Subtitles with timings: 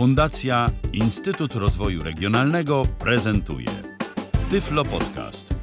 [0.00, 3.66] Fundacja Instytut Rozwoju Regionalnego prezentuje
[4.50, 5.54] Tyflo Podcast.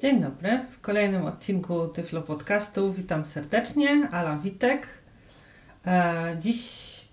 [0.00, 4.88] Dzień dobry, w kolejnym odcinku Tyflo Podcastu witam serdecznie, Ala Witek.
[5.86, 6.60] E, dziś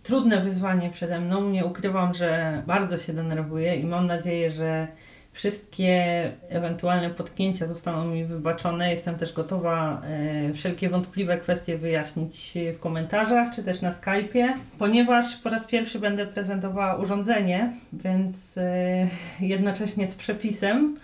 [0.04, 4.88] trudne wyzwanie przede mną, nie ukrywam, że bardzo się denerwuję i mam nadzieję, że
[5.34, 8.91] wszystkie ewentualne potknięcia zostaną mi wybaczone.
[8.91, 15.36] Jestem też gotowa e, wszelkie wątpliwe kwestie wyjaśnić w komentarzach czy też na Skype'ie, ponieważ
[15.36, 19.07] po raz pierwszy będę prezentowała urządzenie, więc e,
[19.39, 20.97] jednocześnie z przepisem.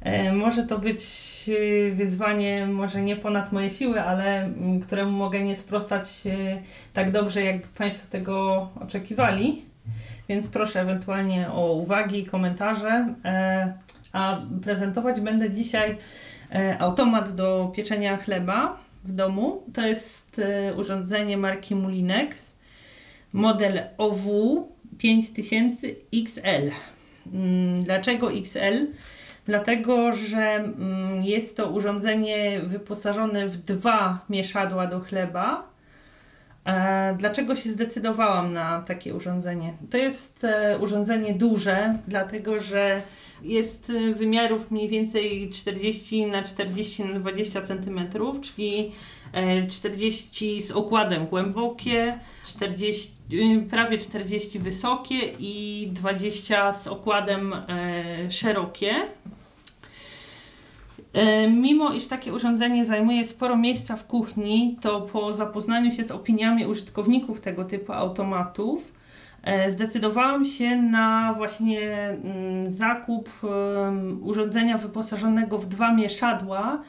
[0.00, 1.04] E, może to być
[1.92, 4.50] wyzwanie, może nie ponad moje siły, ale
[4.82, 9.69] któremu mogę nie sprostać e, tak dobrze, jakby Państwo tego oczekiwali.
[10.30, 13.14] Więc proszę ewentualnie o uwagi komentarze.
[13.24, 13.72] E,
[14.12, 15.98] a prezentować będę dzisiaj
[16.54, 19.62] e, automat do pieczenia chleba w domu.
[19.74, 22.56] To jest e, urządzenie marki Mulinex,
[23.32, 26.70] model OW 5000 XL.
[27.82, 28.86] Dlaczego XL?
[29.46, 35.69] Dlatego, że mm, jest to urządzenie wyposażone w dwa mieszadła do chleba.
[36.64, 39.74] E, Dlaczego się zdecydowałam na takie urządzenie?
[39.90, 43.02] To jest e, urządzenie duże, dlatego że
[43.42, 48.00] jest e, wymiarów mniej więcej 40 na 40 na 20 cm,
[48.42, 48.92] czyli
[49.32, 57.54] e, 40 z okładem głębokie, 40, y, prawie 40 wysokie i 20 z okładem
[58.30, 58.94] szerokie.
[61.12, 66.10] E, Mimo iż takie urządzenie zajmuje sporo miejsca w kuchni, to po zapoznaniu się z
[66.10, 68.92] opiniami użytkowników tego typu automatów,
[69.42, 73.30] e, zdecydowałam się na właśnie mm, zakup
[74.22, 76.82] urządzenia wyposażonego w dwa mieszadła,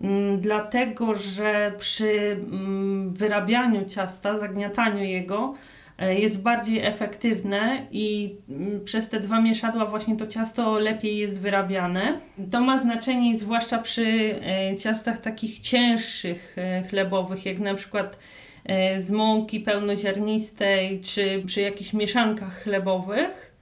[0.00, 5.54] mm, dlatego że przy mm, wyrabianiu ciasta, zagniataniu jego,
[5.98, 12.20] jest bardziej efektywne i mm, przez te dwa mieszadła właśnie to ciasto lepiej jest wyrabiane.
[12.50, 18.18] To ma znaczenie zwłaszcza przy e, ciastach takich cięższych e, chlebowych, jak na przykład
[18.64, 23.54] e, z mąki pełnoziarnistej, czy przy jakichś mieszankach chlebowych,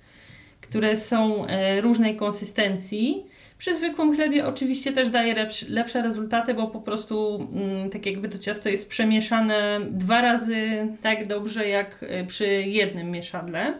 [0.61, 3.25] które są e, różnej konsystencji.
[3.59, 8.39] Przy zwykłym chlebie oczywiście też daje lepsze, rezultaty, bo po prostu mm, tak jakby to
[8.39, 13.75] ciasto jest przemieszane dwa razy tak dobrze jak e, przy jednym mieszadle.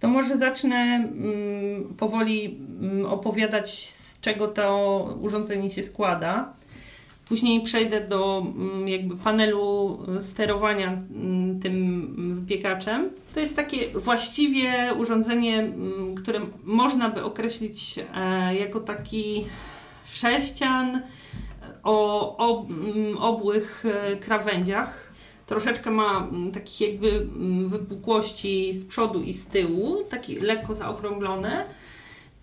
[0.00, 6.57] To może zacznę mm, powoli mm, opowiadać, z czego to urządzenie się składa.
[7.28, 13.10] Później przejdę do mm, jakby panelu sterowania mm, tym wypiekaczem.
[13.34, 19.46] To jest takie właściwie urządzenie, mm, które można by określić e, jako taki
[20.04, 21.02] sześcian
[21.82, 22.66] o ob,
[23.18, 25.08] obłych e, krawędziach.
[25.46, 27.26] Troszeczkę ma takich jakby
[27.66, 31.64] wypukłości z przodu i z tyłu, takie lekko zaokrąglone.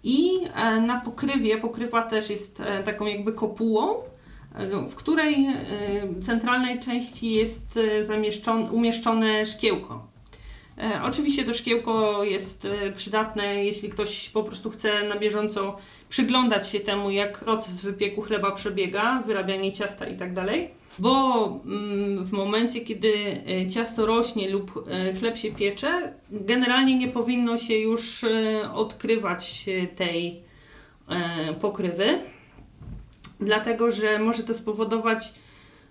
[0.03, 4.01] I e, na pokrywie, pokrywa też jest e, taką jakby kopułą, e,
[4.89, 10.07] w której e, centralnej części jest e, umieszczone szkiełko.
[10.77, 15.77] E, Oczywiście to szkiełko jest e, przydatne, jeśli ktoś po prostu chce na bieżąco
[16.09, 20.45] przyglądać się temu, jak proces wypieku chleba przebiega, wyrabianie ciasta itd.
[20.99, 23.13] Bo mm, w momencie, kiedy
[23.47, 29.65] e, ciasto rośnie lub e, chleb się piecze, generalnie nie powinno się już e, odkrywać
[29.67, 30.43] e, tej
[31.09, 32.19] e, pokrywy,
[33.39, 35.33] dlatego że może to spowodować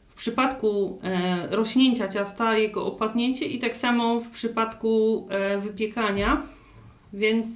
[0.09, 6.43] w przypadku e, rośnięcia ciasta jego opadnięcie i tak samo w przypadku e, wypiekania.
[7.13, 7.47] Więc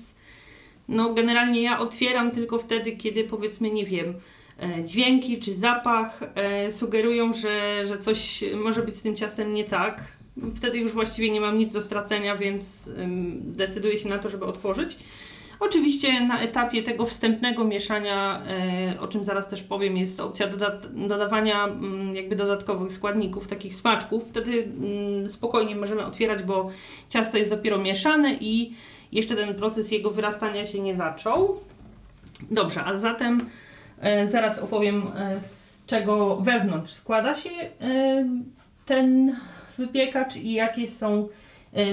[0.88, 4.14] no generalnie ja otwieram tylko wtedy, kiedy powiedzmy, nie wiem,
[4.58, 9.64] e, dźwięki czy zapach e, sugerują, że, że coś może być z tym ciastem nie
[9.64, 10.18] tak.
[10.54, 12.90] Wtedy już właściwie nie mam nic do stracenia, więc
[13.40, 14.98] decyduję się na to, żeby otworzyć.
[15.60, 18.42] Oczywiście na etapie tego wstępnego mieszania,
[18.94, 20.46] e, o czym zaraz też powiem, jest opcja
[20.92, 24.28] dodawania mm, jakby dodatkowych składników, takich smaczków.
[24.28, 26.70] Wtedy mm, spokojnie możemy otwierać, bo
[27.08, 28.74] ciasto jest dopiero mieszane i
[29.12, 31.60] jeszcze ten proces jego wyrastania się nie zaczął.
[32.50, 33.50] Dobrze, a zatem
[34.00, 37.50] e, zaraz opowiem, e, z czego wewnątrz składa się
[38.86, 39.36] ten
[39.78, 41.28] wypiekacz i jakie są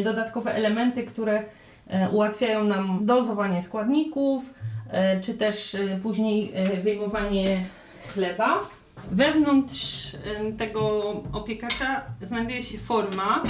[0.04, 1.44] dodatkowe elementy, które
[2.12, 4.54] ułatwiają nam dozowanie składników,
[4.92, 7.58] e, czy też e, później e, wyjmowanie
[8.14, 8.60] chleba.
[9.12, 13.44] Wewnątrz e, tego opiekacza znajduje się forma,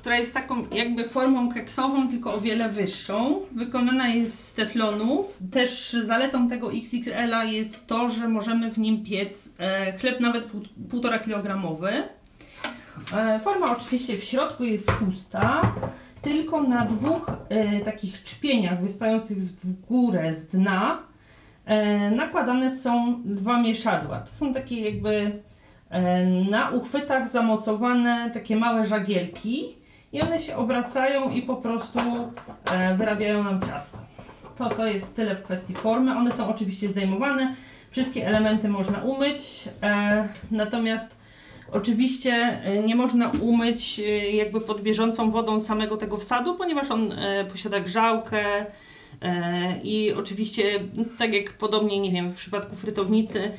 [0.00, 3.40] która jest taką jakby formą keksową, tylko o wiele wyższą.
[3.52, 5.24] Wykonana jest z teflonu.
[5.52, 11.00] Też zaletą tego XXL-a jest to, że możemy w nim piec e, chleb nawet pół-
[11.00, 12.02] 1,5 kilogramowy.
[13.12, 15.72] E, Forma oczywiście w środku jest pusta,
[16.22, 20.98] tylko na dwóch e, takich czpieniach wystających w górę z dna
[21.64, 24.18] e, nakładane są dwa mieszadła.
[24.20, 25.42] To są takie jakby
[25.90, 29.76] e, na uchwytach zamocowane takie małe żagielki
[30.12, 31.98] i one się obracają i po prostu
[32.72, 33.98] e, wyrabiają nam ciasto.
[34.58, 36.16] To, to jest tyle w kwestii formy.
[36.16, 37.54] One są oczywiście zdejmowane.
[37.90, 41.19] Wszystkie elementy można umyć, e, natomiast
[41.72, 47.12] oczywiście e, nie można umyć e, jakby pod bieżącą wodą samego tego wsadu, ponieważ on
[47.12, 48.66] e, posiada grzałkę
[49.84, 50.80] i oczywiście
[51.18, 53.50] tak jak podobnie, nie wiem, w przypadku frytownicy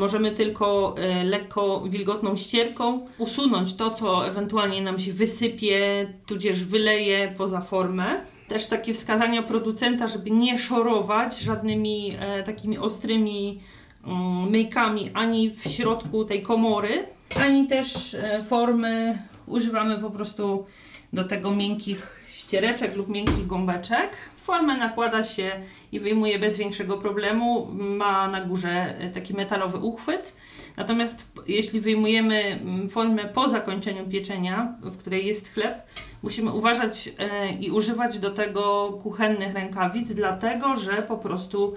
[0.00, 0.94] możemy tylko
[1.24, 8.20] lekko wilgotną ścierką usunąć to, co ewentualnie nam się wysypie, tudzież wyleje poza formę.
[8.48, 13.60] Też takie wskazania producenta, żeby nie szorować żadnymi e, takimi ostrymi
[14.06, 20.66] mm, myjkami ani w środku tej komory, ani też e, formy używamy po prostu
[21.12, 24.16] do tego miękkich ściereczek lub miękkich gąbeczek.
[24.42, 25.52] Formę nakłada się
[25.92, 27.68] i wyjmuje bez większego problemu.
[27.72, 30.32] Ma na górze e, taki metalowy uchwyt.
[30.76, 32.60] Natomiast jeśli wyjmujemy
[32.90, 35.82] formę po zakończeniu pieczenia, w której jest chleb,
[36.22, 41.74] musimy uważać e, i używać do tego kuchennych rękawic, dlatego że po prostu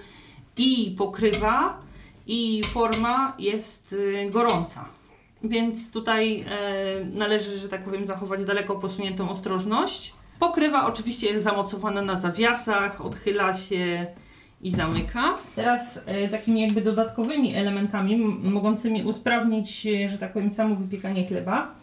[0.56, 1.80] i pokrywa,
[2.26, 4.99] i forma jest y, gorąca.
[5.44, 10.14] Więc tutaj e, należy, że tak powiem, zachować daleko posuniętą ostrożność.
[10.38, 14.06] Pokrywa oczywiście jest zamocowana na zawiasach, odchyla się
[14.62, 15.34] i zamyka.
[15.56, 21.74] Teraz e, takimi jakby dodatkowymi elementami mogącymi usprawnić, e, że tak powiem, samo wypiekanie chleba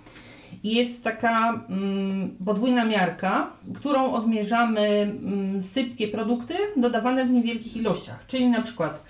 [0.63, 8.48] jest taka mm, podwójna miarka, którą odmierzamy mm, sypkie produkty dodawane w niewielkich ilościach, czyli
[8.50, 9.04] na przykład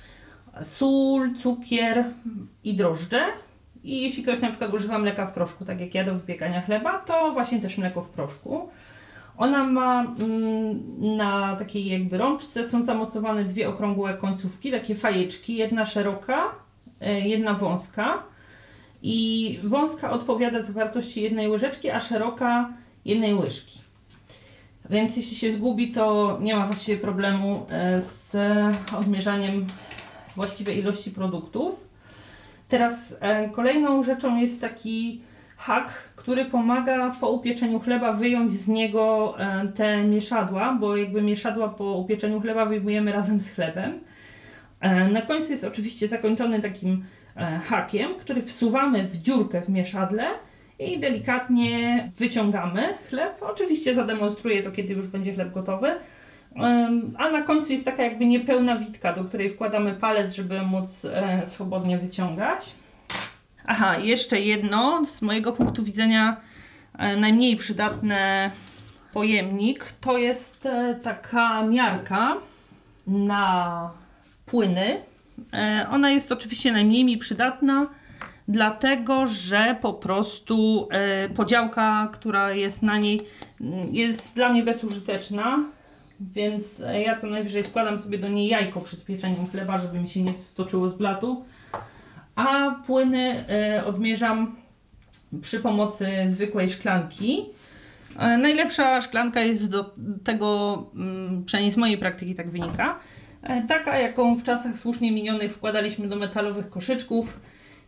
[0.61, 2.05] sól, cukier
[2.63, 3.21] i drożdże.
[3.88, 7.00] I jeśli ktoś na przykład używa mleka w proszku, tak jak ja do wypiekania chleba,
[7.00, 8.69] to właśnie też mleko w proszku.
[9.38, 15.86] Ona ma mm, na takiej jakby rączce są zamocowane dwie okrągłe końcówki, takie fajeczki, jedna
[15.86, 16.44] szeroka,
[17.01, 18.24] e, jedna wąska.
[19.01, 22.74] I wąska odpowiada za wartości jednej łyżeczki, a szeroka
[23.06, 23.81] jednej łyżki.
[24.90, 28.36] Więc jeśli się zgubi, to nie ma właściwie problemu e, z
[29.00, 29.66] odmierzaniem
[30.36, 31.88] właściwej ilości produktów.
[32.68, 35.22] Teraz e, kolejną rzeczą jest taki
[35.58, 41.69] hak, który pomaga po upieczeniu chleba wyjąć z niego e, te mieszadła, bo jakby mieszadła
[41.69, 44.00] po upieczeniu chleba wyjmujemy razem z chlebem.
[44.80, 47.06] E, na końcu jest oczywiście zakończony takim
[47.36, 50.25] e, hakiem, który wsuwamy w dziurkę w mieszadle
[50.80, 53.38] i delikatnie wyciągamy chleb.
[53.42, 55.96] Oczywiście zademonstruję to, kiedy już będzie chleb gotowy.
[57.18, 61.45] A na końcu jest taka jakby niepełna witka, do której wkładamy palec, żeby móc e,
[61.45, 62.74] swobodnie wyciągać.
[63.68, 66.38] Aha, jeszcze jedno z mojego punktu widzenia
[66.98, 68.51] e, najmniej przydatne
[69.13, 72.38] pojemnik to jest e, taka miarka
[73.07, 73.89] na
[74.45, 75.01] płyny.
[75.92, 77.88] Ona jest oczywiście najmniej mi przydatna,
[78.48, 80.88] dlatego że po prostu
[81.36, 83.21] podziałka, która jest na niej,
[83.92, 85.59] jest dla mnie bezużyteczna.
[86.19, 90.10] Więc e, ja co najwyżej wkładam sobie do niej jajko przed pieczeniem chleba, żeby mi
[90.10, 91.46] się nie stoczyło z blatu.
[92.36, 94.56] A płyny e, odmierzam
[95.42, 97.46] przy pomocy zwykłej szklanki.
[98.19, 103.00] E, Najlepsza szklanka jest do tego, mm, przynajmniej z mojej praktyki tak wynika,
[103.68, 107.40] taka jaką w czasach słusznie minionych wkładaliśmy do metalowych koszyczków.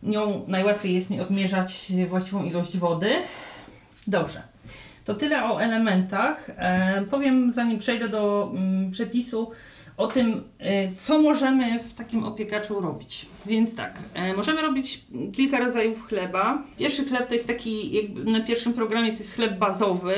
[0.03, 3.09] Nią najłatwiej jest mi odmierzać właściwą ilość wody.
[4.07, 4.41] Dobrze.
[5.09, 6.49] To tyle o elementach.
[6.57, 9.51] E, powiem, zanim przejdę do mm, przepisu,
[9.97, 13.25] o tym, e, co możemy w takim opiekaczu robić.
[13.45, 16.63] Więc tak, e, możemy robić kilka rodzajów chleba.
[16.77, 20.15] Pierwszy chleb to jest taki, jakby na pierwszym programie to jest chleb bazowy.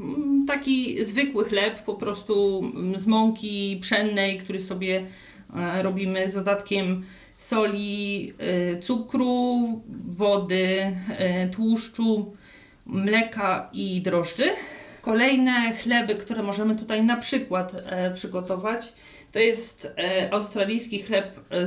[0.00, 5.06] Mm, Taki zwykły chleb, po prostu mm, z mąki pszennej, który sobie
[5.82, 7.04] robimy z dodatkiem
[7.38, 8.32] soli,
[8.80, 10.96] cukru, wody,
[11.52, 12.32] tłuszczu,
[12.86, 14.50] mleka i drożdży.
[15.00, 18.92] Kolejne chleby, które możemy tutaj na przykład e, przygotować,
[19.32, 21.66] to jest e, australijski chleb e,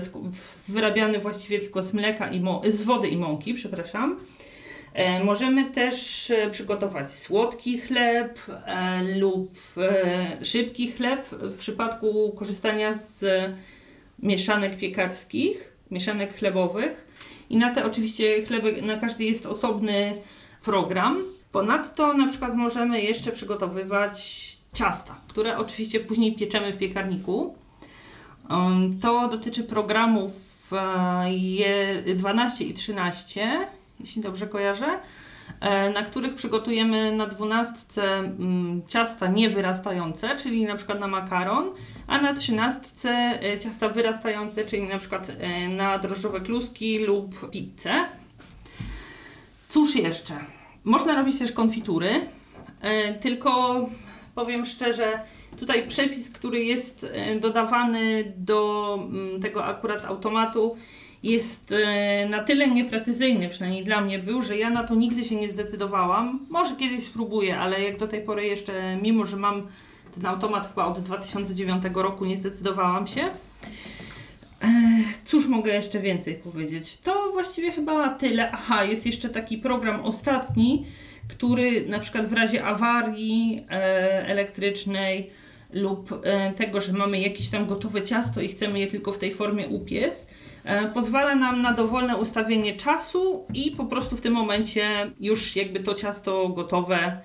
[0.68, 4.20] wyrabiany właściwie tylko z mleka i z wody i mąki, przepraszam.
[5.24, 8.40] Możemy też przygotować słodki chleb
[9.20, 9.58] lub
[10.44, 13.26] szybki chleb w przypadku korzystania z
[14.20, 17.08] mieszanek piekarskich, mieszanek chlebowych.
[17.50, 20.14] I na te oczywiście chleby, na każdy jest osobny
[20.68, 21.24] program.
[21.52, 24.18] Ponadto na przykład możemy jeszcze przygotowywać
[24.74, 27.56] ciasta, które oczywiście później pieczemy w piekarniku.
[28.50, 30.34] Um, To dotyczy programów
[30.74, 33.68] e, je 12 i 13,
[34.00, 34.88] jeśli dobrze kojarzę.
[35.60, 41.72] e, na których przygotujemy na dwunastce mm, ciasta niewyrastające, czyli na przykład na makaron,
[42.08, 43.10] a na trzynastce
[43.44, 48.06] e, ciasta wyrastające, czyli na przykład e, na drożdżowe kluski lub pizzę.
[49.68, 50.57] Cóż jeszcze?
[50.88, 52.10] Można robić też konfitury,
[53.22, 53.80] tylko
[54.36, 55.20] powiem szczerze,
[55.60, 57.06] tutaj przepis, który jest
[57.42, 60.76] dodawany do mm, tego akurat automatu,
[61.24, 65.36] jest e, na tyle nieprecyzyjny, przynajmniej dla mnie był, że ja na to nigdy się
[65.36, 66.46] nie zdecydowałam.
[66.50, 69.68] Może kiedyś spróbuję, ale jak do tej pory jeszcze, mimo że mam
[70.16, 73.22] ten automat chyba od 2009 roku, nie zdecydowałam się.
[74.62, 74.68] E,
[75.26, 76.98] cóż mogę jeszcze więcej powiedzieć?
[76.98, 78.52] To właściwie chyba tyle.
[78.52, 80.86] Aha, jest jeszcze taki program ostatni,
[81.28, 83.74] który na przykład w razie awarii e,
[84.28, 85.30] elektrycznej
[85.74, 86.22] lub
[86.56, 90.28] tego, że mamy jakieś tam gotowe ciasto i chcemy je tylko w tej formie upiec,
[90.68, 95.80] E, pozwala nam na dowolne ustawienie czasu i po prostu w tym momencie już jakby
[95.80, 97.22] to ciasto gotowe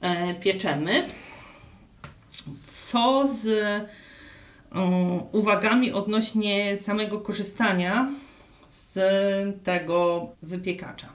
[0.00, 1.06] e, pieczemy.
[2.64, 3.48] Co z
[5.32, 8.08] uwagami odnośnie samego korzystania
[8.68, 8.98] z
[9.64, 11.08] tego wypiekacza?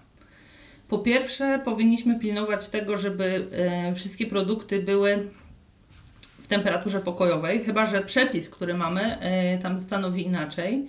[0.88, 5.29] Po pierwsze, powinniśmy pilnować tego, żeby e, wszystkie produkty były
[6.43, 9.17] w temperaturze pokojowej, chyba że przepis, który mamy,
[9.62, 10.88] tam stanowi inaczej.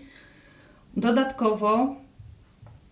[0.97, 1.97] Dodatkowo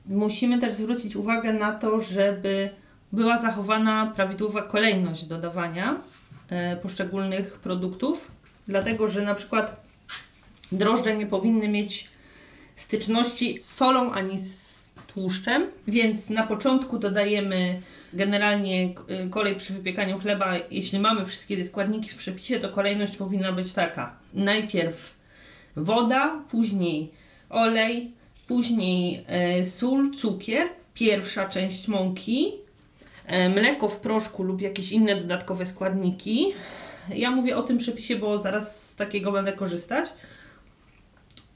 [0.06, 2.70] musimy też zwrócić uwagę na to, żeby
[3.12, 5.96] była zachowana prawidłowa kolejność dodawania
[6.50, 8.30] e, poszczególnych produktów,
[8.68, 9.86] dlatego że na przykład
[10.72, 12.08] drożdże nie powinny mieć
[12.76, 14.72] styczności z solą ani z
[15.06, 17.80] tłuszczem, więc na początku dodajemy
[18.12, 20.54] generalnie e, kolej przy wypiekaniu chleba.
[20.70, 25.14] Jeśli mamy wszystkie składniki w przepisie, to kolejność powinna być taka: najpierw
[25.76, 27.10] woda, później
[27.50, 28.10] olej,
[28.46, 32.52] później e, sól, cukier, pierwsza część mąki,
[33.26, 36.52] e, mleko w proszku lub jakieś inne dodatkowe składniki.
[37.14, 40.08] Ja mówię o tym przepisie, bo zaraz z takiego będę korzystać.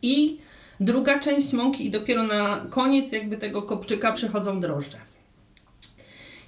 [0.02, 0.38] I
[0.80, 4.98] druga część mąki i dopiero na koniec jakby tego kopczyka przychodzą drożdże.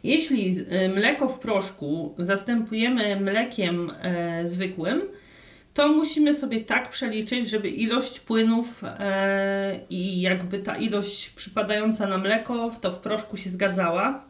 [0.04, 5.02] Jeśli e, mleko w proszku zastępujemy mlekiem e, zwykłym,
[5.74, 12.18] to musimy sobie tak przeliczyć, żeby ilość płynów e, i jakby ta ilość przypadająca na
[12.18, 14.27] mleko to w proszku się zgadzała.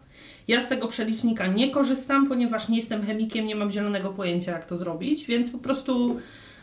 [0.48, 4.64] Ja z tego przelicznika nie korzystam, ponieważ nie jestem chemikiem, nie mam zielonego pojęcia jak
[4.64, 6.20] to zrobić, więc po prostu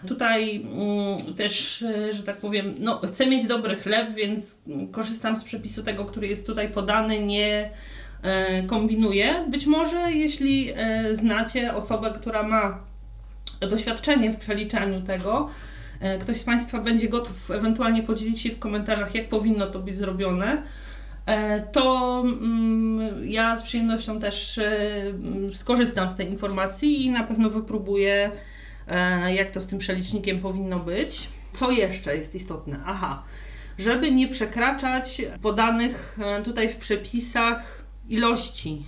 [0.07, 4.57] tutaj mm, też, e, że tak powiem, no chcę mieć dobry chleb, więc
[4.91, 7.69] korzystam z przepisu tego, który jest tutaj podany, nie
[8.21, 9.45] e, kombinuję.
[9.49, 12.79] Być może jeśli e, znacie osobę, która ma
[13.59, 15.49] doświadczenie w przeliczaniu tego.
[15.99, 19.97] E, ktoś z Państwa będzie gotów ewentualnie podzielić się w komentarzach, jak powinno to być
[19.97, 20.63] zrobione,
[21.71, 24.93] to mm, ja z przyjemnością też e,
[25.53, 28.31] skorzystam z tej informacji i na pewno wypróbuję,
[29.27, 31.29] jak to z tym przelicznikiem powinno być.
[31.51, 32.79] Co jeszcze jest istotne?
[32.85, 33.23] Aha,
[33.77, 38.85] żeby nie przekraczać podanych tutaj w przepisach ilości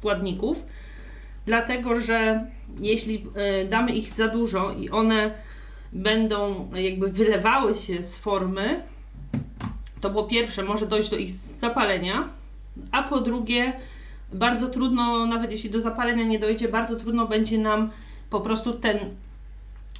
[0.00, 0.66] składników,
[1.46, 2.46] dlatego że
[2.80, 5.34] jeśli e, damy ich za dużo i one
[5.92, 8.82] będą jakby wylewały się z formy,
[10.00, 12.28] to po pierwsze może dojść do ich zapalenia,
[12.92, 13.72] a po drugie
[14.32, 17.90] bardzo trudno, nawet jeśli do zapalenia nie dojdzie, bardzo trudno będzie nam
[18.30, 18.98] po prostu ten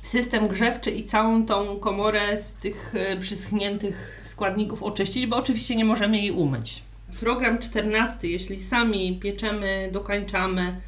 [0.03, 5.85] system grzewczy i całą tą komorę z tych e, przyschniętych składników oczyścić, bo oczywiście nie
[5.85, 6.83] możemy jej umyć.
[7.21, 10.81] Program 14, jeśli sami pieczemy, dokańczamy,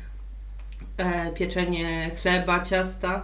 [0.97, 3.23] e, pieczenie chleba, ciasta,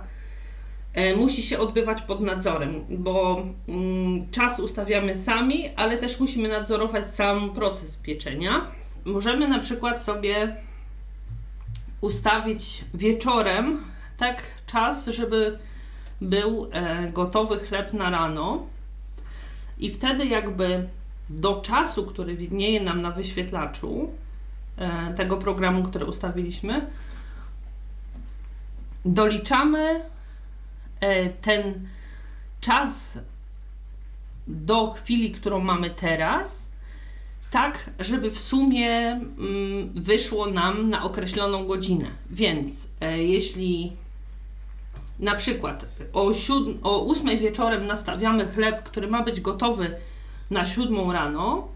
[1.16, 7.50] musi się odbywać pod nadzorem, bo mm, czas ustawiamy sami, ale też musimy nadzorować sam
[7.50, 8.66] proces pieczenia.
[9.04, 10.56] Możemy na przykład sobie
[12.00, 13.84] ustawić wieczorem
[14.18, 15.58] tak czas, żeby
[16.20, 18.66] był e, gotowy chleb na rano
[19.78, 20.88] i wtedy jakby
[21.30, 24.12] do czasu, który widnieje nam na wyświetlaczu
[24.76, 26.86] e, tego programu, który ustawiliśmy,
[29.04, 30.17] doliczamy e,
[31.40, 31.88] ten
[32.60, 33.18] czas
[34.46, 36.68] do chwili, którą mamy teraz,
[37.50, 42.06] tak, żeby w sumie mm, wyszło nam na określoną godzinę.
[42.30, 43.92] Więc e, jeśli
[45.18, 49.96] na przykład o, siódm, o 8 wieczorem nastawiamy chleb, który ma być gotowy
[50.50, 51.68] na 7 rano,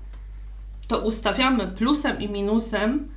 [0.88, 3.09] to ustawiamy plusem i minusem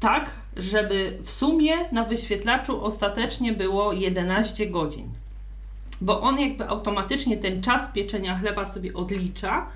[0.00, 5.08] tak, żeby w sumie na wyświetlaczu ostatecznie było 11 godzin.
[6.00, 9.66] Bo on jakby automatycznie ten czas pieczenia chleba sobie odlicza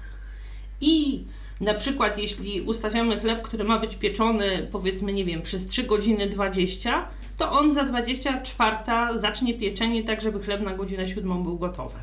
[0.80, 1.25] i
[1.60, 6.28] Na przykład, jeśli ustawiamy chleb, który ma być pieczony, powiedzmy, nie wiem, przez 3 godziny
[6.28, 8.76] 20, to on za 24
[9.16, 11.98] zacznie pieczenie, tak żeby chleb na godzinę 7 był gotowy.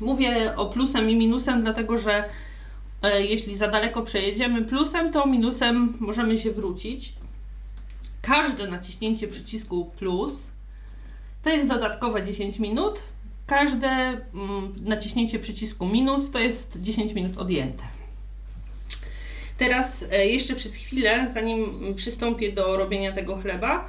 [0.00, 2.24] Mówię o plusem i minusem, dlatego że
[3.02, 7.12] e, jeśli za daleko przejedziemy plusem, to minusem możemy się wrócić.
[8.22, 10.50] Każde naciśnięcie przycisku plus
[11.48, 13.00] to jest dodatkowe 10 minut.
[13.46, 17.82] Każde mm, naciśnięcie przycisku minus to jest 10 minut odjęte.
[19.58, 23.88] Teraz e, jeszcze przez chwilę, zanim przystąpię do robienia tego chleba,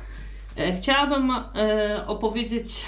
[0.57, 2.85] e, chciałabym e, opowiedzieć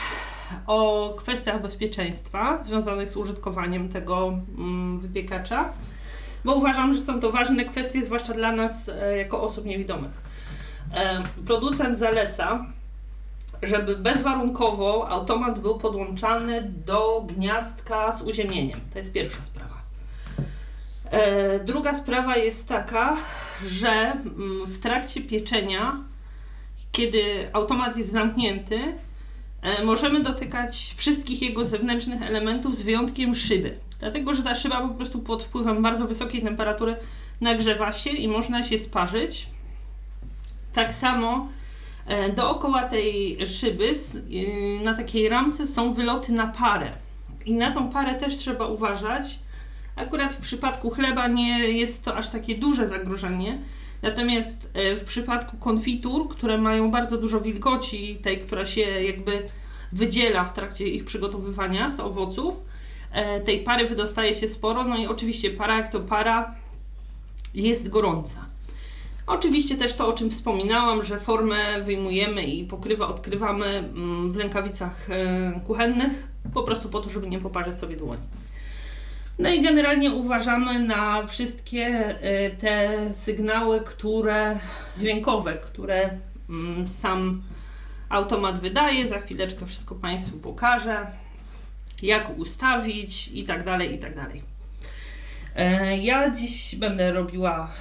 [0.68, 5.74] o kwestiach bezpieczeństwa związanych z użytkowaniem tego mm, wypiekacza,
[6.46, 10.22] bo uważam, że są to ważne kwestie, zwłaszcza dla nas jako osób niewidomych.
[11.46, 12.66] Producent zaleca,
[13.64, 18.80] żeby bezwarunkowo automat był podłączany do gniazdka z uziemieniem.
[18.94, 19.82] To jest pierwsza sprawa.
[21.12, 23.18] E, druga sprawa jest taka,
[23.66, 25.98] że mm, w trakcie pieczenia,
[26.92, 28.80] kiedy automat jest zamknięty,
[29.62, 33.78] e, możemy dotykać wszystkich jego zewnętrznych elementów z wyjątkiem szyby.
[34.00, 36.96] Dlatego, że ta szyba po prostu pod wpływem bardzo wysokiej temperatury
[37.42, 39.48] nagrzewa się i można się sparzyć.
[40.74, 41.50] Tak samo
[42.36, 43.94] dookoła tej szyby
[44.84, 46.92] na takiej ramce są wyloty na parę.
[47.46, 49.40] I na tą parę też trzeba uważać,
[49.96, 53.62] Akurat w przypadku chleba nie jest to aż takie duże zagrożenie.
[54.02, 59.44] Natomiast e, w przypadku konfitur, które mają bardzo dużo wilgoci, tej, która się jakby
[59.92, 62.66] wydziela w trakcie ich przygotowywania z owoców,
[63.12, 64.84] e, tej pary wydostaje się sporo.
[64.84, 66.56] No i oczywiście para, jak to para,
[67.54, 68.51] jest gorąca.
[69.32, 75.10] Oczywiście też to, o czym wspominałam, że formę wyjmujemy i pokrywa odkrywamy mm, w rękawicach
[75.10, 78.22] e, kuchennych, po prostu po to, żeby nie poparzyć sobie dłoni.
[79.40, 82.16] No i generalnie uważamy na wszystkie
[82.48, 84.60] y, te sygnały, które
[84.98, 86.10] dźwiękowe, które
[86.50, 87.42] mm, sam
[88.10, 89.08] automat wydaje.
[89.08, 91.08] Za chwileczkę wszystko Państwu pokażę,
[92.02, 94.42] jak ustawić i tak dalej, i tak dalej.
[95.56, 97.72] E, ja dziś będę robiła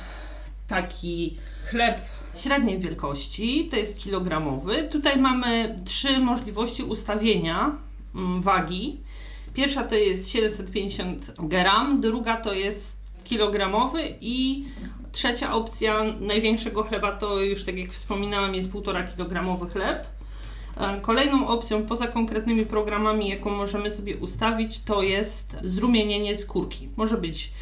[0.70, 1.36] taki
[1.70, 2.00] chleb
[2.36, 4.88] średniej wielkości, to jest kilogramowy.
[4.92, 7.76] Tutaj mamy trzy możliwości ustawienia
[8.14, 9.00] mm, wagi.
[9.54, 14.64] Pierwsza to jest 750 gram, druga to jest kilogramowy i
[15.12, 20.06] trzecia opcja największego chleba to już tak jak wspominałam jest 1,5 kilogramowy chleb.
[20.76, 26.88] E, kolejną opcją poza konkretnymi programami, jaką możemy sobie ustawić, to jest zrumienienie skórki.
[26.96, 27.52] Może być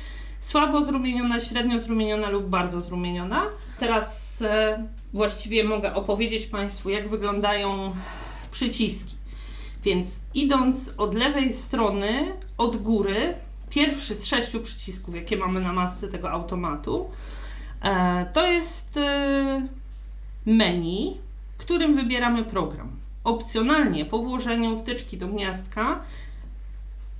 [0.41, 3.43] słabo zrumieniona, średnio zrumieniona lub bardzo zrumieniona.
[3.79, 7.93] Teraz e, właściwie mogę opowiedzieć Państwu, jak wyglądają
[8.51, 9.15] przyciski.
[9.85, 13.35] Więc idąc od lewej strony, od góry,
[13.71, 17.11] pierwszy z sześciu przycisków, jakie mamy na masce tego automatu,
[17.83, 19.69] e, to jest e,
[20.47, 21.17] menu,
[21.59, 22.91] którym wybieramy program.
[23.25, 26.01] Opcjonalnie po włożeniu wtyczki do gniazdka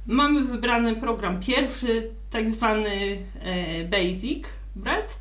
[0.07, 4.45] mamy wybrany program pierwszy, tak zwany e, Basic
[4.77, 5.19] Bread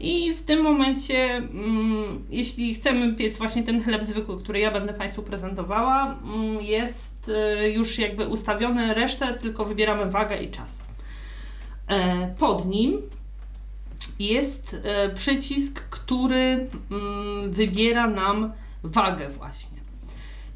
[0.00, 4.94] i w tym momencie, mm, jeśli chcemy piec właśnie ten chleb zwykły, który ja będę
[4.94, 10.84] Państwu prezentowała, mm, jest y, już jakby ustawione, resztę tylko wybieramy wagę i czas.
[11.88, 12.98] E, pod nim
[14.18, 19.76] jest e, przycisk, który mm, wybiera nam wagę właśnie.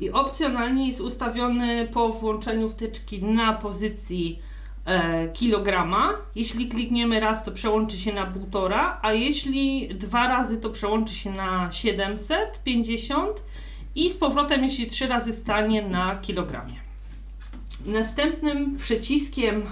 [0.01, 4.50] I opcjonalnie jest ustawiony po włączeniu wtyczki na pozycji E,
[5.33, 6.13] kilograma.
[6.35, 11.31] Jeśli klikniemy raz, to przełączy się na półtora, a jeśli dwa razy, to przełączy się
[11.31, 13.43] na 750
[13.95, 16.75] i z powrotem, jeśli trzy razy stanie na kilogramie.
[17.87, 19.63] Następnym przyciskiem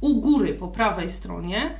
[0.00, 1.76] u góry po prawej stronie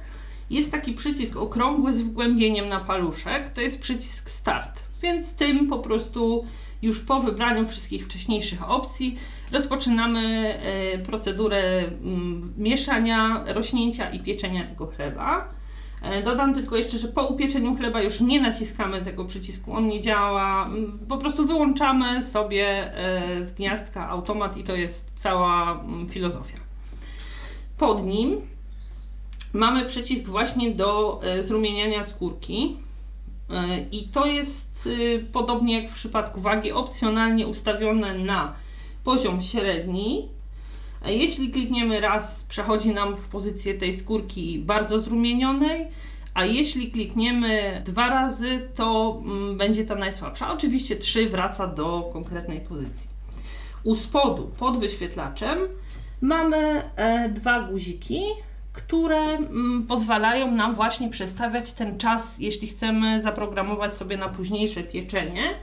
[0.50, 3.48] jest taki przycisk okrągły z wgłębieniem na paluszek.
[3.48, 6.46] To jest przycisk start, więc tym po prostu
[6.82, 9.18] już po wybraniu wszystkich wcześniejszych opcji
[9.52, 15.48] rozpoczynamy e, procedurę mm, mieszania, rośnięcia i pieczenia tego chleba.
[16.02, 20.00] E, dodam tylko jeszcze, że po upieczeniu chleba już nie naciskamy tego przycisku, on nie
[20.00, 20.66] działa.
[20.66, 26.58] Mm, po prostu wyłączamy sobie e, z gniazdka automat i to jest cała mm, filozofia.
[27.78, 28.36] Pod nim
[29.52, 32.76] mamy przycisk właśnie do zrumieniania skórki.
[33.92, 34.88] I to jest
[35.32, 38.54] podobnie jak w przypadku wagi, opcjonalnie ustawione na
[39.04, 40.28] poziom średni.
[41.06, 45.88] Jeśli klikniemy raz, przechodzi nam w pozycję tej skórki bardzo zrumienionej,
[46.34, 50.52] a jeśli klikniemy dwa razy, to mm, będzie ta najsłabsza.
[50.52, 53.10] Oczywiście trzy wraca do konkretnej pozycji.
[53.84, 55.58] U spodu, pod wyświetlaczem,
[56.20, 58.22] mamy e, dwa guziki,
[58.72, 65.54] które mm, pozwalają nam właśnie przestawiać ten czas, jeśli chcemy zaprogramować sobie na późniejsze pieczenie.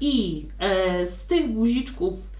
[0.00, 2.33] I e, z tych guziczków e,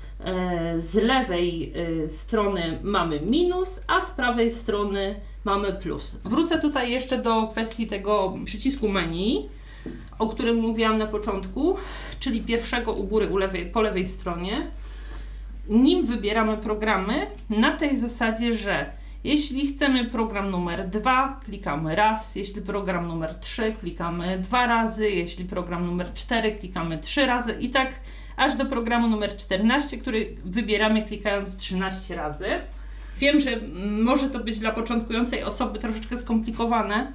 [0.78, 1.72] z lewej
[2.04, 6.16] e, strony mamy minus, a z prawej strony mamy plus.
[6.24, 9.48] Wrócę tutaj jeszcze do kwestii tego przycisku menu,
[10.18, 11.76] o którym mówiłam na początku,
[12.20, 14.66] czyli pierwszego u góry u lewej, po lewej stronie.
[15.68, 18.90] Nim wybieramy programy, na tej zasadzie, że
[19.24, 25.44] jeśli chcemy program numer 2, klikamy raz, jeśli program numer 3, klikamy dwa razy, jeśli
[25.44, 27.94] program numer 4, klikamy trzy razy i tak
[28.36, 32.46] aż do programu numer 14, który wybieramy klikając 13 razy.
[33.18, 33.50] Wiem, że
[34.02, 37.12] może to być dla początkującej osoby troszeczkę skomplikowane,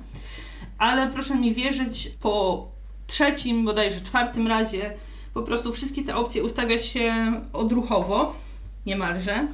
[0.77, 2.67] ale proszę mi wierzyć, po
[3.07, 4.93] trzecim, bodajże czwartym razie
[5.33, 8.35] po prostu wszystkie te opcje ustawia się odruchowo,
[8.85, 9.47] niemalże.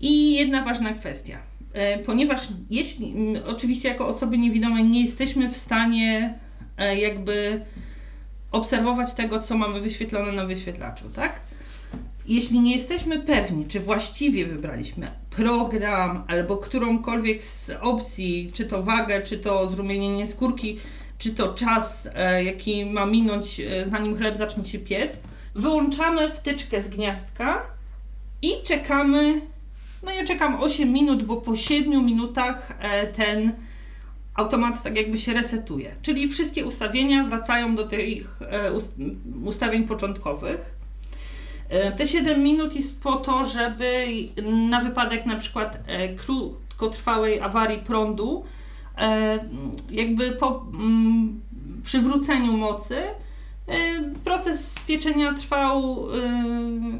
[0.00, 1.38] I jedna ważna kwestia.
[1.72, 3.14] E, ponieważ jeśli,
[3.46, 6.38] oczywiście jako osoby niewidome nie jesteśmy w stanie
[6.78, 7.64] e, jakby
[8.54, 11.40] obserwować tego, co mamy wyświetlone na wyświetlaczu, tak?
[12.26, 19.22] Jeśli nie jesteśmy pewni, czy właściwie wybraliśmy program albo którąkolwiek z opcji, czy to wagę,
[19.22, 20.78] czy to zrumienienie skórki,
[21.18, 25.22] czy to czas, e, jaki ma minąć, zanim chleb zacznie się piec,
[25.54, 27.66] wyłączamy wtyczkę z gniazdka
[28.42, 29.40] i czekamy
[30.04, 33.52] no ja czekam 8 minut, bo po 7 minutach e, ten
[34.34, 35.96] automat tak jakby się resetuje.
[36.02, 38.72] Czyli wszystkie ustawienia wracają do tych e,
[39.44, 40.74] ustawień początkowych.
[41.68, 44.06] E, te 7 minut jest po to, żeby
[44.68, 45.78] na wypadek na przykład
[46.16, 48.44] krótkotrwałej awarii prądu,
[49.90, 51.40] jakby po mm,
[51.84, 52.96] przywróceniu mocy,
[54.24, 56.06] proces pieczenia trwał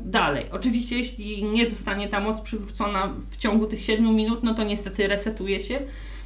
[0.05, 0.45] dalej.
[0.53, 5.09] Oczywiście, jeśli nie zostanie ta moc przywrócona w ciągu tych 7 minut, no to niestety
[5.09, 5.81] resetuje się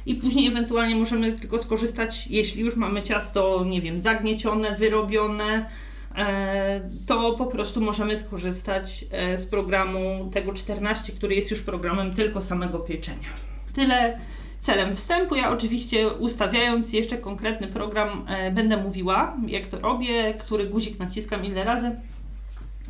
[0.09, 5.69] i później ewentualnie możemy tylko skorzystać, jeśli już mamy ciasto, nie wiem, zagniecione, wyrobione,
[6.15, 12.13] e, to po prostu możemy skorzystać e, z programu tego 14, który jest już programem
[12.13, 13.29] tylko samego pieczenia.
[13.73, 14.19] Tyle
[14.59, 15.35] celem wstępu.
[15.35, 21.45] Ja oczywiście ustawiając jeszcze konkretny program e, będę mówiła, jak to robię, który guzik naciskam
[21.45, 21.91] ile razy,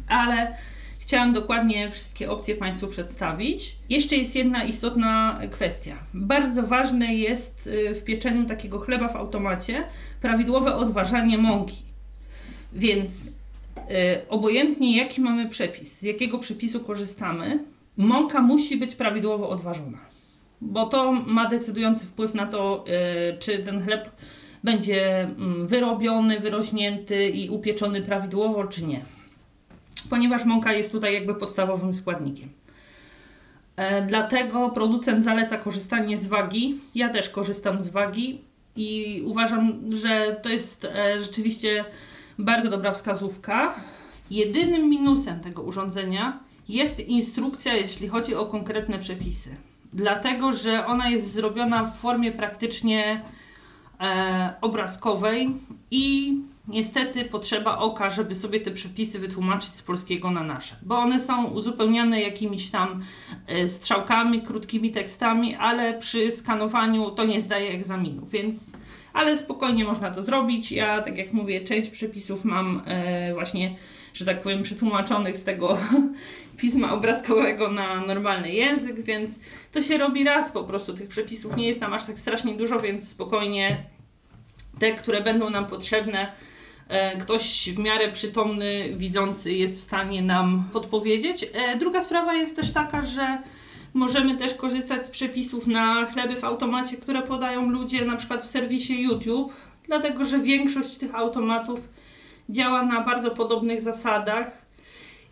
[0.07, 0.55] ale
[1.09, 3.75] chciałam dokładnie wszystkie opcje Państwu przedstawić.
[3.89, 5.95] Jeszcze jest jedna istotna kwestia.
[6.13, 9.83] Bardzo ważne jest e, w pieczeniu takiego chleba w automacie
[10.21, 11.75] prawidłowe odważanie mąki.
[12.73, 13.11] Więc
[13.89, 17.63] e, obojętnie jaki mamy przepis, z jakiego przepisu korzystamy,
[17.97, 19.97] mąka musi być prawidłowo odważona
[20.61, 24.09] bo to ma decydujący wpływ na to, yy, czy ten chleb
[24.63, 29.01] będzie mm, wyrobiony, wyrośnięty i upieczony prawidłowo, czy nie.
[30.09, 32.49] Ponieważ mąka jest tutaj jakby podstawowym składnikiem.
[33.75, 36.79] E, dlatego producent zaleca korzystanie z wagi.
[36.95, 38.41] Ja też korzystam z wagi
[38.75, 41.85] i uważam, że to jest e, rzeczywiście
[42.39, 43.75] bardzo dobra wskazówka.
[44.31, 49.55] Jedynym minusem tego urządzenia jest instrukcja, jeśli chodzi o konkretne przepisy
[49.93, 53.21] dlatego że ona jest zrobiona w formie praktycznie
[53.99, 55.49] e, obrazkowej
[55.91, 56.33] i
[56.69, 61.45] niestety potrzeba oka, żeby sobie te przepisy wytłumaczyć z polskiego na nasze, bo one są
[61.45, 63.03] uzupełniane jakimiś tam
[63.47, 68.77] e, strzałkami, krótkimi tekstami, ale przy skanowaniu to nie zdaje egzaminu, więc
[69.13, 70.71] ale spokojnie można to zrobić.
[70.71, 73.75] Ja, tak jak mówię, część przepisów mam e, właśnie,
[74.13, 75.77] że tak powiem, przetłumaczonych z tego
[76.57, 79.39] pisma obrazkowego na normalny język, więc
[79.71, 80.93] to się robi raz po prostu.
[80.93, 83.83] Tych przepisów nie jest tam aż tak strasznie dużo, więc spokojnie
[84.79, 86.31] te, które będą nam potrzebne,
[87.19, 91.45] ktoś w miarę przytomny, widzący jest w stanie nam podpowiedzieć.
[91.53, 93.37] E, druga sprawa jest też taka, że
[93.93, 98.49] możemy też korzystać z przepisów na chleby w automacie, które podają ludzie na przykład w
[98.49, 101.89] serwisie YouTube, dlatego że większość tych automatów
[102.49, 104.65] działa na bardzo podobnych zasadach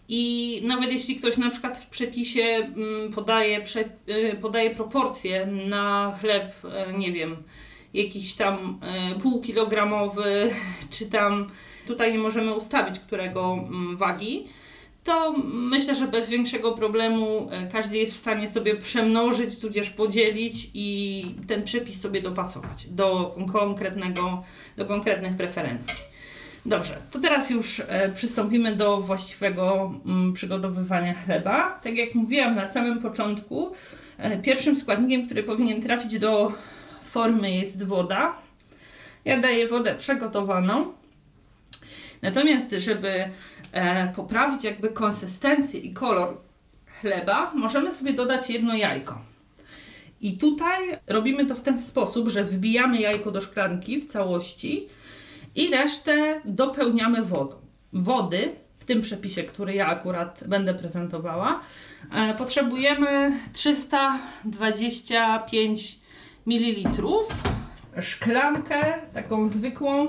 [0.09, 3.63] i nawet jeśli ktoś na przykład w przepisie mm, podaje,
[4.09, 7.37] y, podaje proporcje na chleb, e, nie wiem,
[7.93, 10.49] jakiś tam e, półkilogramowy,
[10.89, 11.47] czy tam
[11.87, 14.43] tutaj nie możemy ustawić którego mm, wagi,
[15.03, 20.69] to myślę, że bez większego problemu e, każdy jest w stanie sobie przemnożyć, tudzież podzielić
[20.73, 24.43] i ten przepis sobie dopasować do konkretnego,
[24.77, 25.95] do konkretnych preferencji.
[26.65, 31.79] Dobrze, to teraz już e, przystąpimy do właściwego mm, przygotowywania chleba.
[31.83, 33.71] Tak jak mówiłam na samym początku,
[34.43, 36.51] pierwszym składnikiem, który powinien trafić do
[37.17, 38.35] formy jest woda.
[39.25, 40.93] Ja daję wodę przygotowaną.
[42.21, 43.29] Natomiast, żeby
[43.71, 46.37] e, poprawić jakby konsystencję i kolor
[47.01, 49.21] chleba, możemy sobie dodać jedno jajko.
[50.21, 54.87] I tutaj robimy to w ten sposób, że wbijamy jajko do szklanki w całości
[55.55, 57.55] i resztę dopełniamy wodą.
[57.93, 61.59] Wody w tym przepisie, który ja akurat będę prezentowała,
[62.11, 66.06] e, potrzebujemy 325
[66.47, 66.89] ml,
[68.01, 70.07] szklankę taką zwykłą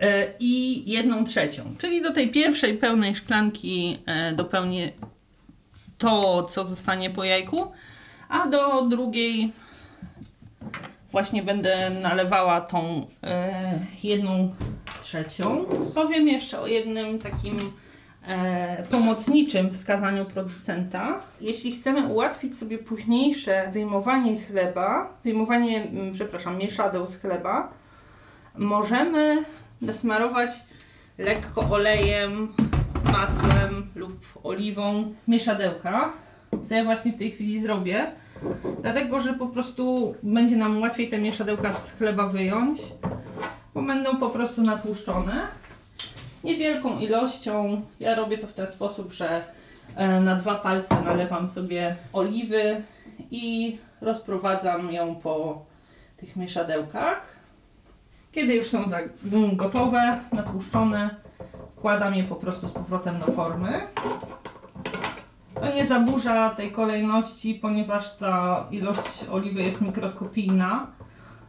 [0.00, 1.74] e, i jedną trzecią.
[1.78, 4.92] Czyli do tej pierwszej pełnej szklanki e, dopełnię
[5.98, 7.72] to, co zostanie po jajku,
[8.28, 9.52] a do drugiej
[11.10, 14.54] właśnie będę nalewała tą e, jedną
[15.02, 15.66] trzecią.
[15.94, 17.72] Powiem jeszcze o jednym takim
[18.90, 21.20] pomocniczym wskazaniu producenta.
[21.40, 27.72] Jeśli chcemy ułatwić sobie późniejsze wyjmowanie chleba, wyjmowanie, mm, przepraszam, mieszadeł z chleba,
[28.58, 29.44] możemy
[29.80, 30.50] nasmarować
[31.18, 32.48] lekko olejem,
[33.12, 36.12] masłem lub oliwą mieszadełka,
[36.68, 38.12] co ja właśnie w tej chwili zrobię.
[38.82, 42.80] Dlatego, że po prostu będzie nam łatwiej te mieszadełka z chleba wyjąć,
[43.74, 45.46] bo będą po prostu natłuszczone.
[46.46, 47.82] Niewielką ilością.
[48.00, 49.44] Ja robię to w ten sposób, że
[49.96, 52.82] e, na dwa palce nalewam sobie oliwy
[53.30, 55.64] i rozprowadzam ją po
[56.16, 57.22] tych mieszadełkach.
[58.32, 58.84] Kiedy już są
[59.32, 61.16] mm, gotowe, natłuszczone,
[61.70, 63.82] wkładam je po prostu z powrotem do formy.
[65.60, 70.86] To nie zaburza tej kolejności, ponieważ ta ilość oliwy jest mikroskopijna.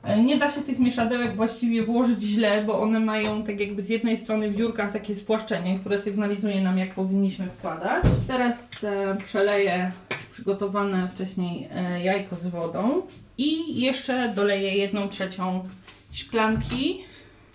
[0.07, 3.89] E, Nie da się tych mieszadełek właściwie włożyć źle, bo one mają tak jakby z
[3.89, 8.03] jednej strony w dziurkach takie spłaszczenie, które sygnalizuje nam jak powinniśmy wkładać.
[8.27, 9.91] Teraz e, przeleję
[10.31, 13.01] przygotowane wcześniej e, jajko z wodą
[13.37, 15.67] i jeszcze doleję jedną trzecią
[16.11, 17.01] szklanki,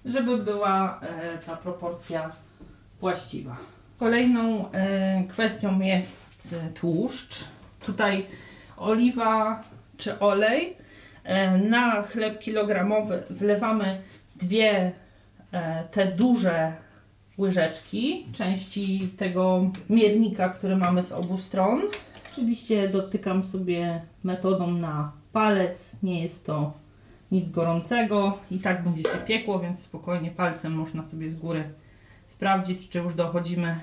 [0.05, 1.01] żeby była
[1.47, 2.31] ta proporcja
[3.01, 3.57] właściwa.
[3.99, 4.65] Kolejną
[5.29, 7.45] kwestią jest tłuszcz.
[7.87, 8.27] Tutaj
[8.77, 9.63] oliwa
[9.97, 10.77] czy olej.
[11.25, 14.01] E, na chleb kilogramowy wlewamy
[14.37, 14.93] dwie
[15.53, 16.73] e, te duże
[17.39, 21.83] łyżeczki części tego miernika, który mamy z obu stron.
[22.33, 25.97] Oczywiście dotykam sobie metodą na palec.
[26.03, 26.73] Nie jest to
[27.33, 31.65] nic gorącego i tak będzie się piekło, więc spokojnie palcem można sobie z góry
[32.27, 33.81] sprawdzić, czy już dochodzimy.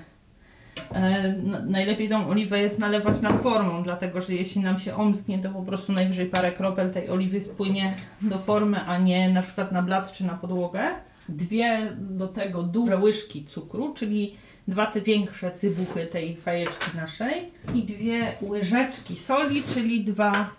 [0.94, 1.32] E,
[1.66, 5.62] najlepiej tą oliwę jest nalewać nad formą, dlatego że jeśli nam się omsknie, to po
[5.62, 10.12] prostu najwyżej parę kropel tej oliwy spłynie do formy, a nie na przykład na blat
[10.12, 10.80] czy na podłogę.
[11.28, 14.36] Dwie do tego duże łyżki cukru, czyli
[14.68, 20.50] dwa te większe cybuchy tej fajeczki naszej i dwie łyżeczki soli, czyli dwa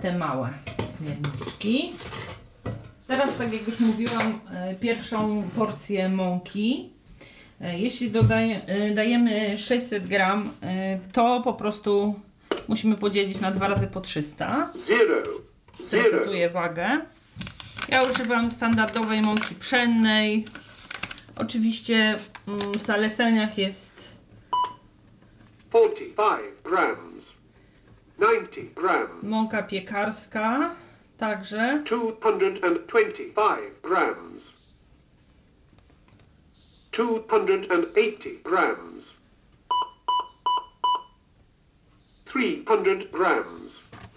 [0.00, 0.48] te małe
[1.00, 1.92] mierniczki.
[3.06, 6.93] Teraz, tak jak już mówiłam, e, pierwszą porcję mąki.
[7.60, 12.14] E, Jeśli dodaje, e, dajemy 600 gram, e, to po prostu
[12.68, 14.72] musimy podzielić na dwa razy po 300.
[14.88, 15.22] zero,
[15.90, 16.88] zero, Resetuję wagę.
[17.88, 20.44] Ja używam standardowej mąki pszennej.
[21.36, 22.14] Oczywiście
[22.48, 24.16] mm, w zaleceniach jest
[25.68, 26.16] 45
[26.64, 27.24] grams,
[28.18, 30.74] 90 grams, mąka piekarska,
[31.18, 33.16] także 225
[33.82, 34.33] grams,
[36.96, 39.04] 280 grams,
[42.26, 42.76] 300
[43.12, 43.46] grams,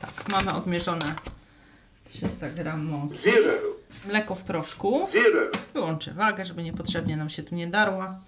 [0.01, 1.05] tak, mamy odmierzone
[2.09, 3.17] 300 gram mąki.
[3.23, 3.53] zero,
[4.07, 5.07] Mleko w proszku.
[5.13, 5.39] zero,
[5.73, 8.19] Wyłączę wagę, żeby niepotrzebnie nam się tu nie darła.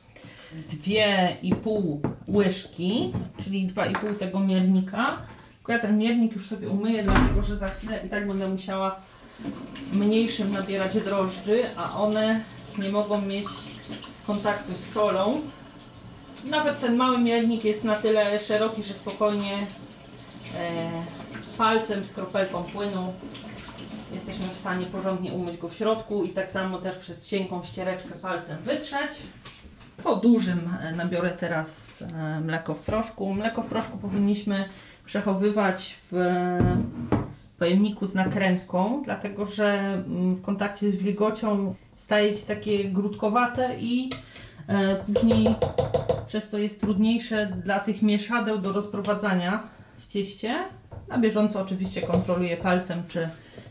[0.69, 5.17] Dwie i pół łyżki, czyli dwa i pół tego miernika.
[5.57, 9.01] Tylko ja ten miernik już sobie umyję, dlatego że za chwilę i tak będę musiała
[9.93, 12.41] mniejszym nabierać drożdży, a one
[12.77, 13.47] nie mogą mieć
[14.29, 15.41] kontaktu z solą.
[16.49, 19.57] Nawet ten mały miernik jest na tyle szeroki, że spokojnie e,
[21.57, 23.13] palcem z kropelką płynu
[24.13, 28.09] jesteśmy w stanie porządnie umyć go w środku i tak samo też przez cienką ściereczkę
[28.21, 29.11] palcem wytrzeć.
[30.03, 33.33] Po dużym e, nabiorę teraz e, mleko w proszku.
[33.33, 34.69] Mleko w proszku powinniśmy
[35.05, 36.59] przechowywać w e,
[37.59, 44.09] pojemniku z nakrętką, dlatego że mm, w kontakcie z wilgocią staje się takie grudkowate i
[44.67, 45.47] e, później
[46.27, 49.63] przez to jest trudniejsze dla tych mieszadeł do rozprowadzania
[49.97, 50.63] w cieście.
[51.07, 53.29] Na bieżąco oczywiście kontroluję palcem, czy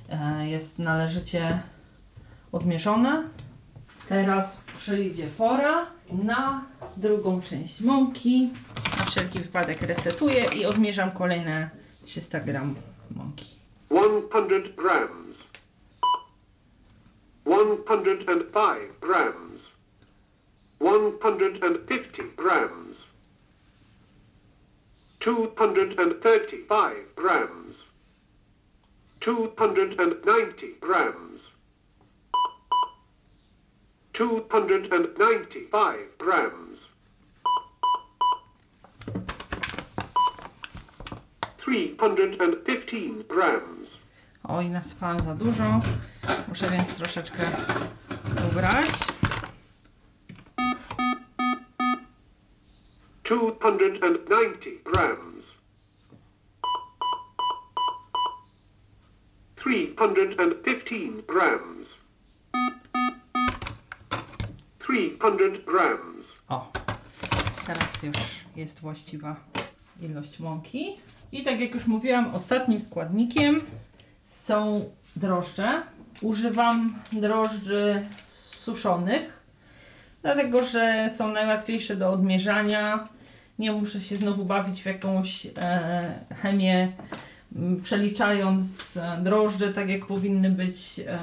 [0.08, 1.62] e, jest należycie
[2.52, 3.22] odmierzone.
[4.08, 6.64] Teraz przyjdzie pora na
[6.96, 8.48] drugą część mąki.
[8.98, 11.70] Na wszelki wypadek resetuję i odmierzam kolejne
[12.04, 12.74] 300 gram
[13.10, 13.46] mąki.
[13.88, 15.27] 100 grams,
[17.48, 19.60] 105 grams,
[20.80, 22.96] 150 grams,
[25.20, 27.74] 235 grams,
[29.20, 31.40] 290 grams.
[34.12, 36.78] 295 grams.
[41.58, 43.77] 315 grams.
[44.44, 45.80] Oj, naspałam za dużo.
[46.48, 47.42] Muszę więc troszeczkę
[48.50, 48.88] ubrać.
[53.24, 55.44] 290 grams.
[59.56, 61.88] 315 grams.
[64.78, 65.30] 300
[65.66, 66.26] grams.
[66.48, 66.72] O,
[67.66, 68.16] teraz już
[68.56, 69.36] jest właściwa
[70.00, 70.96] ilość mąki.
[71.32, 73.60] I tak jak już mówiłam, ostatnim składnikiem
[74.28, 75.82] są drożdże.
[76.22, 79.44] Używam drożdży suszonych,
[80.22, 83.08] dlatego że są najłatwiejsze do odmierzania.
[83.58, 85.50] Nie muszę się znowu bawić w jakąś e,
[86.42, 86.92] chemię,
[87.82, 91.18] przeliczając e, drożdże tak jak powinny być e,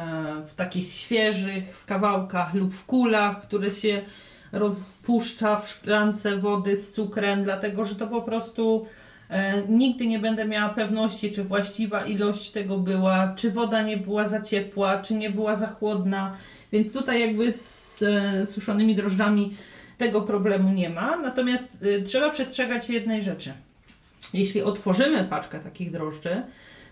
[0.47, 4.01] w takich świeżych, w kawałkach lub w kulach, które się
[4.51, 8.85] rozpuszcza w szklance wody z cukrem, dlatego że to po prostu
[9.69, 14.41] nigdy nie będę miała pewności, czy właściwa ilość tego była, czy woda nie była za
[14.41, 16.37] ciepła, czy nie była za chłodna.
[16.71, 19.53] Więc tutaj jakby z e, suszonymi drożdżami
[19.97, 21.17] tego problemu nie ma.
[21.17, 23.53] Natomiast e, trzeba przestrzegać jednej rzeczy.
[24.33, 26.41] Jeśli otworzymy paczkę takich drożdży,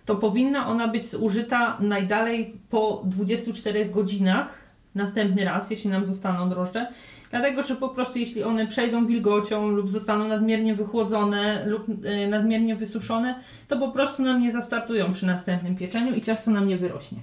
[0.05, 4.63] to powinna ona być zużyta najdalej po 24 godzinach
[4.95, 6.87] następny raz, jeśli nam zostaną drożdże.
[7.33, 12.75] Dlatego, że po prostu jeśli one przejdą wilgocią lub zostaną nadmiernie wychłodzone lub y, nadmiernie
[12.75, 17.17] wysuszone, to po prostu nam nie zastartują przy następnym pieczeniu i ciasto nam nie wyrośnie.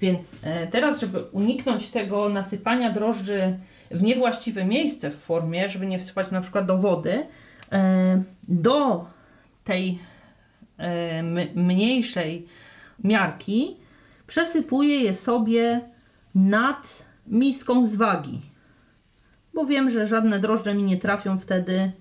[0.00, 3.58] Więc e, teraz, żeby uniknąć tego nasypania drożdży
[3.90, 7.26] w niewłaściwe miejsce w formie, żeby nie wsypać na przykład do wody,
[7.72, 9.06] e, do
[9.64, 9.98] tej
[10.78, 11.22] e,
[11.54, 12.46] mniejszej
[13.04, 13.76] miarki
[14.26, 15.80] przesypuję je sobie
[16.34, 18.49] nad miską z wagi.
[19.54, 21.92] Bo wiem, że żadne drożdże mi nie trafią wtedy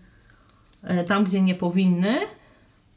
[0.83, 2.19] e, tam, gdzie nie powinny.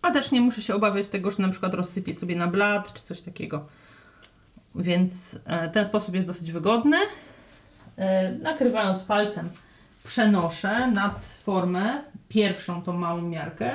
[0.02, 3.02] A też nie muszę się obawiać tego, że na przykład rozsypię sobie na blat czy
[3.02, 3.66] coś takiego.
[4.74, 6.96] Więc e, ten sposób jest dosyć wygodny.
[7.96, 9.48] E, nakrywając palcem
[10.04, 13.72] przenoszę nad formę pierwszą tą małą miarkę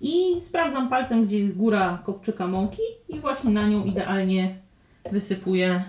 [0.00, 4.58] i sprawdzam palcem, gdzie jest góra kopczyka mąki i właśnie na nią idealnie
[5.12, 5.84] wysypuję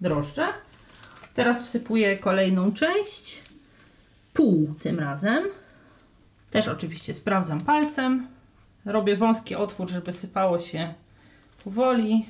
[0.00, 0.46] drożdże.
[1.34, 3.41] Teraz wsypuję kolejną część,
[4.32, 5.44] pół tym razem.
[6.50, 8.26] Też oczywiście sprawdzam palcem.
[8.84, 10.94] Robię wąski otwór, żeby sypało się
[11.64, 12.26] powoli.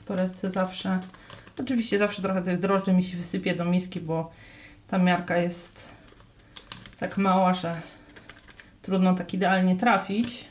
[0.00, 1.00] W torebce zawsze.
[1.60, 4.30] Oczywiście zawsze trochę tych drożdży mi się wysypie do miski, bo
[4.88, 5.88] ta miarka jest
[6.98, 7.72] tak mała, że
[8.82, 10.48] trudno tak idealnie trafić.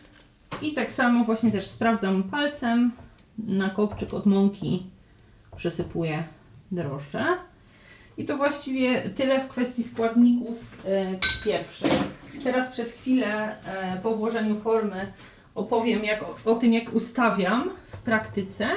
[0.61, 2.91] I tak samo właśnie też sprawdzam palcem
[3.37, 4.85] na kopczyk od mąki
[5.55, 6.23] przysypuję
[6.71, 7.25] drożdże.
[8.19, 11.91] I to właściwie tyle w kwestii składników e, pierwszych.
[12.43, 15.13] Teraz przez chwilę e, po włożeniu formy
[15.55, 18.69] opowiem jak, o, o tym, jak ustawiam w praktyce.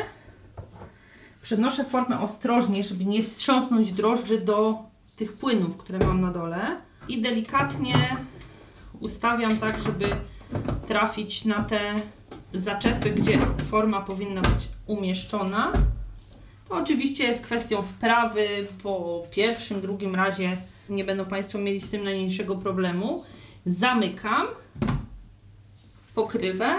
[1.43, 4.79] Przenoszę formę ostrożnie, żeby nie strząsnąć drożdży do
[5.17, 6.77] tych płynów, które mam na dole.
[7.09, 8.17] I delikatnie
[9.01, 10.17] ustawiam tak, żeby
[10.89, 11.95] trafić na te
[12.55, 13.39] zaczepy, gdzie
[13.71, 15.73] forma powinna być umieszczona.
[16.73, 18.67] To oczywiście jest kwestią wprawy.
[18.83, 20.57] Po pierwszym, drugim razie
[20.89, 23.25] nie będą Państwo mieli z tym najmniejszego problemu.
[23.67, 24.47] Zamykam
[26.15, 26.75] pokrywę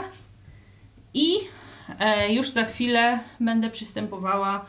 [1.14, 1.36] i
[2.00, 4.66] e, już za chwilę będę przystępowała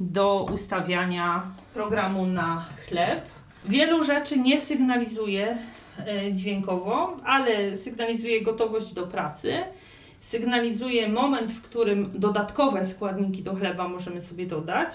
[0.00, 1.42] do ustawiania
[1.74, 3.26] programu na chleb.
[3.64, 5.58] Wielu rzeczy nie sygnalizuje
[6.06, 9.64] e, dźwiękowo, ale sygnalizuje gotowość do pracy.
[10.26, 14.88] Sygnalizuje moment, w którym dodatkowe składniki do chleba możemy sobie dodać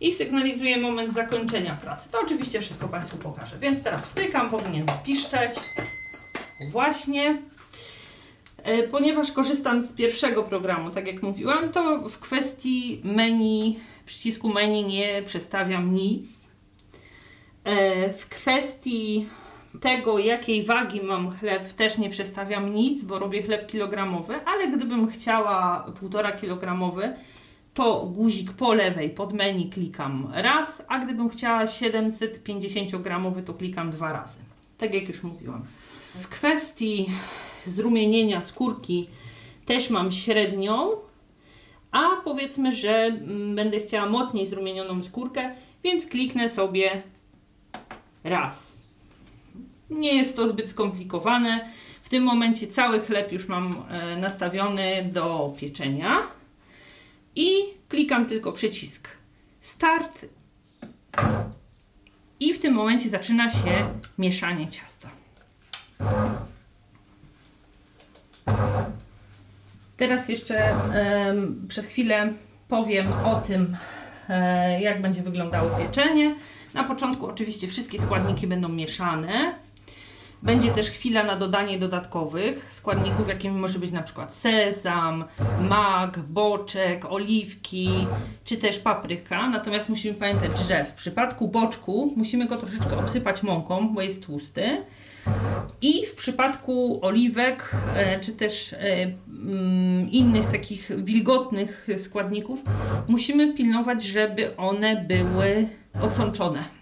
[0.00, 2.08] i sygnalizuje moment zakończenia pracy.
[2.12, 3.56] To oczywiście wszystko Państwu pokażę.
[3.60, 5.54] Więc teraz wtykam, powinien zapiszczeć.
[6.72, 7.42] Właśnie.
[8.62, 14.84] E, Ponieważ korzystam z pierwszego programu, tak jak mówiłam, to w kwestii menu, przycisku menu
[14.84, 16.28] nie przestawiam nic.
[17.64, 19.26] E, W kwestii
[19.80, 25.08] tego, jakiej wagi mam chleb, też nie przestawiam nic, bo robię chleb kilogramowy, ale gdybym
[25.08, 27.14] chciała 1,5 kilogramowy,
[27.74, 33.90] to guzik po lewej pod menu klikam raz, a gdybym chciała 750 gramowy, to klikam
[33.90, 34.38] dwa razy.
[34.78, 35.64] Tak jak już mówiłam.
[36.14, 37.06] W kwestii
[37.66, 39.08] zrumienienia skórki
[39.66, 40.90] też mam średnią,
[41.90, 45.54] a powiedzmy, że mm, będę chciała mocniej zrumienioną skórkę,
[45.84, 47.02] więc kliknę sobie
[48.24, 48.77] raz.
[49.90, 51.70] Nie jest to zbyt skomplikowane.
[52.02, 56.18] W tym momencie cały chleb już mam e, nastawiony do pieczenia.
[57.36, 57.50] i
[57.88, 59.08] klikam tylko przycisk
[59.60, 60.26] Start
[62.40, 63.70] i w tym momencie zaczyna się
[64.18, 65.10] mieszanie ciasta.
[69.96, 72.32] Teraz jeszcze em, przez chwilę
[72.68, 73.76] powiem o tym,
[74.28, 76.36] e, jak będzie wyglądało pieczenie.
[76.74, 79.54] Na początku oczywiście wszystkie składniki będą mieszane.
[80.42, 85.24] Będzie też chwila na dodanie dodatkowych składników, jakimi może być na przykład sezam,
[85.68, 87.90] mak, boczek, oliwki,
[88.44, 89.48] czy też papryka.
[89.48, 94.84] Natomiast musimy pamiętać, że w przypadku boczku musimy go troszeczkę obsypać mąką, bo jest tłusty.
[95.82, 98.78] I w przypadku oliwek, e, czy też e,
[99.28, 102.62] mm, innych takich wilgotnych składników,
[103.08, 105.68] musimy pilnować, żeby one były
[106.02, 106.77] odsączone.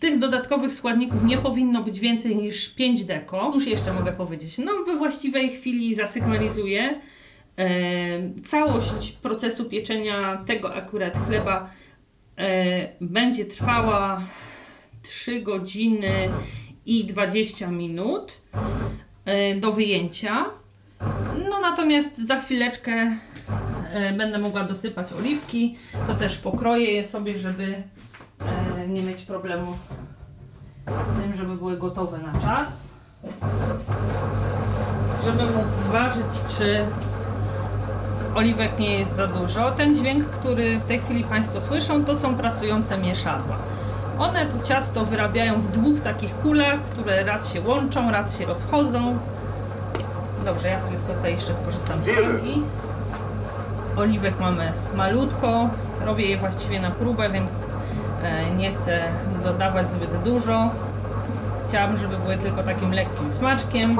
[0.00, 3.50] Tych dodatkowych składników nie powinno być więcej niż 5 deko.
[3.54, 7.00] Już jeszcze mogę powiedzieć, no we właściwej chwili zasygnalizuję
[7.56, 11.70] e, całość procesu pieczenia tego akurat chleba
[12.36, 14.22] e, będzie trwała
[15.02, 16.12] 3 godziny
[16.86, 18.40] i 20 minut
[19.24, 20.44] e, do wyjęcia.
[21.50, 23.16] No natomiast za chwileczkę
[24.16, 25.76] będę mogła dosypać oliwki.
[26.06, 27.82] To też pokroję je sobie, żeby
[28.88, 29.76] nie mieć problemu
[30.86, 32.88] z tym, żeby były gotowe na czas.
[35.24, 36.26] Żeby móc zważyć,
[36.58, 36.84] czy
[38.34, 39.70] oliwek nie jest za dużo.
[39.70, 43.56] Ten dźwięk, który w tej chwili Państwo słyszą, to są pracujące mieszadła.
[44.18, 49.18] One to ciasto wyrabiają w dwóch takich kulach, które raz się łączą, raz się rozchodzą.
[50.44, 52.62] Dobrze, ja sobie tylko tutaj jeszcze skorzystam z ręki.
[53.96, 55.68] Oliwek mamy malutko,
[56.04, 57.50] robię je właściwie na próbę, więc
[58.56, 59.00] nie chcę
[59.44, 60.70] dodawać zbyt dużo.
[61.68, 63.98] Chciałabym, żeby były tylko takim lekkim smaczkiem.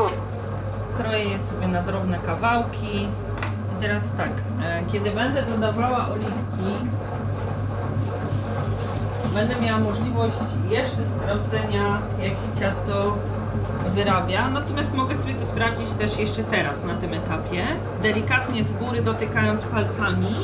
[0.98, 3.02] Kroję je sobie na drobne kawałki.
[3.02, 4.30] I teraz tak,
[4.62, 6.86] e, kiedy będę dodawała oliwki,
[9.34, 10.36] będę miała możliwość
[10.70, 13.16] jeszcze sprawdzenia, jak się ciasto
[13.94, 14.50] wyrabia.
[14.50, 17.66] Natomiast mogę sobie to sprawdzić też jeszcze teraz na tym etapie.
[18.02, 20.34] Delikatnie z góry dotykając palcami.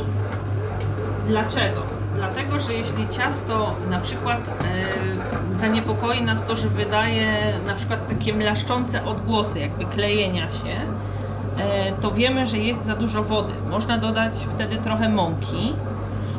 [1.29, 1.96] Dlaczego?
[2.17, 8.35] Dlatego, że jeśli ciasto na przykład e, zaniepokoi nas to, że wydaje na przykład takie
[8.35, 10.75] mlaszczące odgłosy, jakby klejenia się,
[11.59, 13.53] e, to wiemy, że jest za dużo wody.
[13.71, 15.73] Można dodać wtedy trochę mąki.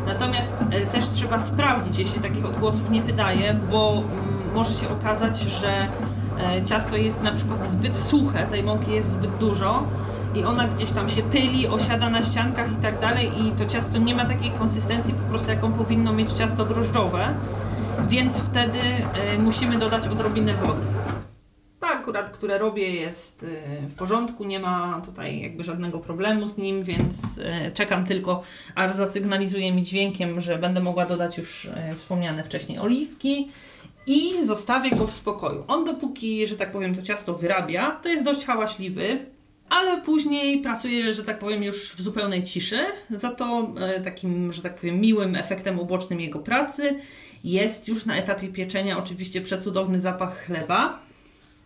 [0.07, 5.39] Natomiast e, też trzeba sprawdzić, jeśli takich odgłosów nie wydaje, bo mm, może się okazać,
[5.39, 5.87] że
[6.39, 9.83] e, ciasto jest na przykład zbyt suche, tej mąki jest zbyt dużo
[10.35, 13.97] i ona gdzieś tam się pyli, osiada na ściankach i tak dalej i to ciasto
[13.97, 17.33] nie ma takiej konsystencji po prostu jaką powinno mieć ciasto drożdżowe,
[18.09, 20.81] więc wtedy e, musimy dodać odrobinę wody.
[21.79, 26.57] To akurat, które robię jest y, w porządku, nie ma tutaj jakby żadnego problemu z
[26.57, 28.43] nim, więc y, czekam tylko,
[28.75, 33.47] aż zasygnalizuje mi dźwiękiem, że będę mogła dodać już y, wspomniane wcześniej oliwki
[34.07, 35.63] i zostawię go w spokoju.
[35.67, 39.25] On dopóki, że tak powiem, to ciasto wyrabia, to jest dość hałaśliwy,
[39.69, 42.79] ale później pracuje, że tak powiem, już w zupełnej ciszy.
[43.09, 46.95] Za to e, takim, że tak powiem, miłym efektem ubocznym jego pracy
[47.43, 50.99] jest już na etapie pieczenia oczywiście przecudowny zapach chleba.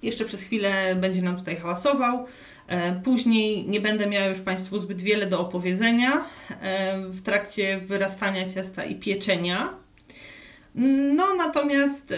[0.03, 2.25] Jeszcze przez chwilę będzie nam tutaj hałasował.
[2.67, 6.25] E, Później nie będę miała już Państwu zbyt wiele do opowiedzenia
[6.61, 9.73] e, w trakcie wyrastania ciasta i pieczenia.
[11.15, 12.13] No natomiast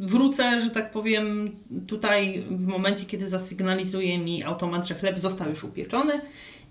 [0.00, 5.64] wrócę, że tak powiem, tutaj w momencie, kiedy zasygnalizuje mi automat, że chleb został już
[5.64, 6.20] upieczony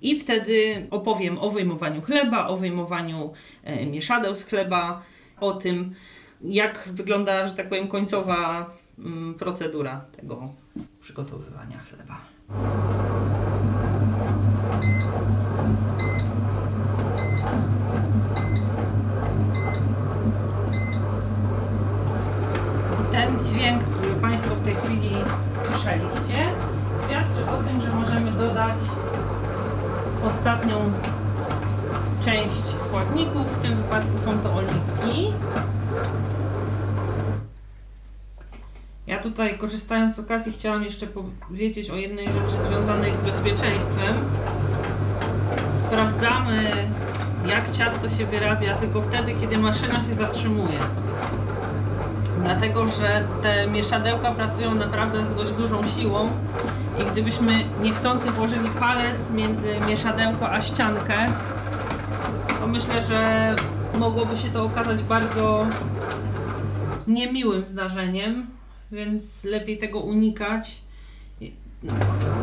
[0.01, 5.01] i wtedy opowiem o wyjmowaniu chleba, o wyjmowaniu e, mieszadeł z chleba,
[5.39, 5.95] o tym,
[6.41, 10.53] jak wygląda, że tak powiem, końcowa mm, procedura tego
[11.01, 12.21] przygotowywania chleba.
[23.15, 25.09] Ten dźwięk, który Państwo w tej chwili
[25.65, 26.49] słyszeliście,
[27.05, 28.75] świadczy o tym, że możemy dodać
[30.23, 30.91] ostatnią
[32.25, 33.57] część składników.
[33.57, 35.33] W tym wypadku są to oliwki.
[39.07, 44.15] Ja tutaj korzystając z okazji chciałam jeszcze powiedzieć o jednej rzeczy związanej z bezpieczeństwem.
[45.87, 46.89] Sprawdzamy
[47.47, 50.79] jak ciasto się wyrabia tylko wtedy, kiedy maszyna się zatrzymuje.
[52.45, 56.29] Dlatego, że te mieszadełka pracują naprawdę z dość dużą siłą
[57.01, 61.25] i gdybyśmy niechcący włożyli palec między mieszadełko a ściankę,
[62.59, 63.55] to myślę, że
[63.99, 65.65] mogłoby się to okazać bardzo
[67.07, 68.47] niemiłym zdarzeniem,
[68.91, 70.81] więc lepiej tego unikać.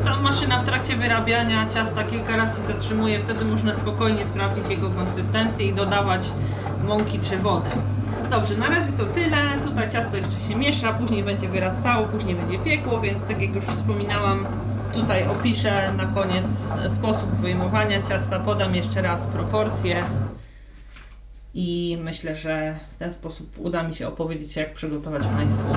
[0.05, 4.91] Ta maszyna w trakcie wyrabiania ciasta kilka razy się zatrzymuje, wtedy można spokojnie sprawdzić jego
[4.91, 6.29] konsystencję i dodawać
[6.89, 7.71] mąki czy wodę.
[8.33, 9.59] Dobrze, na razie to tyle.
[9.64, 13.64] Tutaj ciasto jeszcze się miesza, później będzie wyrastało, później będzie piekło, więc tak jak już
[13.64, 14.47] wspominałam,
[14.95, 16.47] tutaj opiszę na koniec
[16.89, 20.05] sposób wyjmowania ciasta, podam jeszcze raz proporcje
[21.55, 25.74] i myślę, że w ten sposób uda mi się opowiedzieć, jak przygotować Państwu,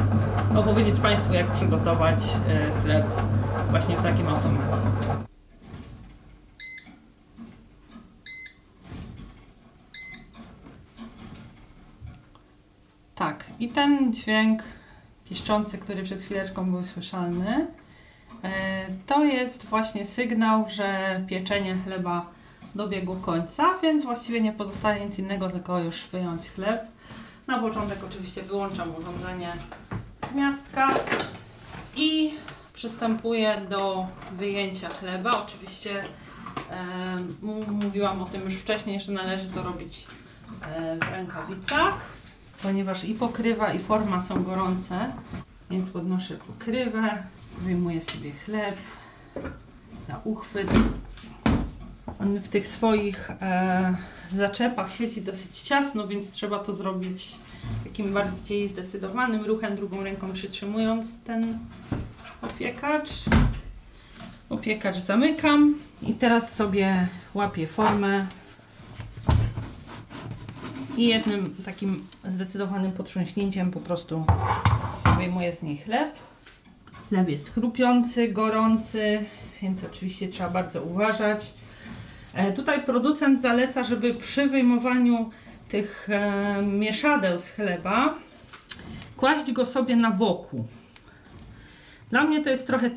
[0.59, 3.05] opowiedzieć Państwu, jak przygotować e, chleb
[3.69, 5.34] właśnie w takim automacie.
[13.15, 14.63] Tak, i ten dźwięk
[15.29, 17.67] piszczący, który przed chwileczką był słyszalny,
[18.43, 22.25] e, to jest właśnie sygnał, że pieczenie chleba
[22.75, 26.87] dobiegło końca, więc właściwie nie pozostaje nic innego, tylko już wyjąć chleb.
[27.47, 29.53] Na początek oczywiście wyłączam urządzenie
[30.31, 30.87] gniazdka
[31.95, 32.33] i
[32.73, 35.31] przystępuję do wyjęcia chleba.
[35.45, 36.03] Oczywiście
[36.71, 37.17] e,
[37.67, 40.05] mówiłam o tym już wcześniej, że należy to robić
[40.61, 42.14] e, w rękawicach,
[42.65, 45.13] ponieważ i pokrywa i forma są gorące,
[45.69, 47.23] więc podnoszę pokrywę,
[47.61, 48.75] wyjmuję sobie chleb
[50.07, 50.69] za uchwyt
[52.19, 53.95] on w tych swoich e,
[54.35, 57.35] zaczepach siedzi dosyć ciasno, więc trzeba to zrobić
[57.83, 61.59] takim bardziej zdecydowanym ruchem, drugą ręką przytrzymując ten
[62.41, 63.09] opiekacz.
[64.49, 68.25] Opiekacz zamykam i teraz sobie łapię formę
[70.97, 74.25] i jednym takim zdecydowanym potrząśnięciem po prostu
[75.17, 76.15] wyjmuję z niej chleb.
[77.09, 79.25] Chleb jest chrupiący, gorący,
[79.61, 81.53] więc oczywiście trzeba bardzo uważać.
[82.33, 85.29] E, tutaj producent zaleca, żeby przy wyjmowaniu
[85.69, 88.15] tych e, mieszadeł z chleba
[89.17, 90.65] kłaść go sobie na boku.
[92.09, 92.89] Dla mnie to jest trochę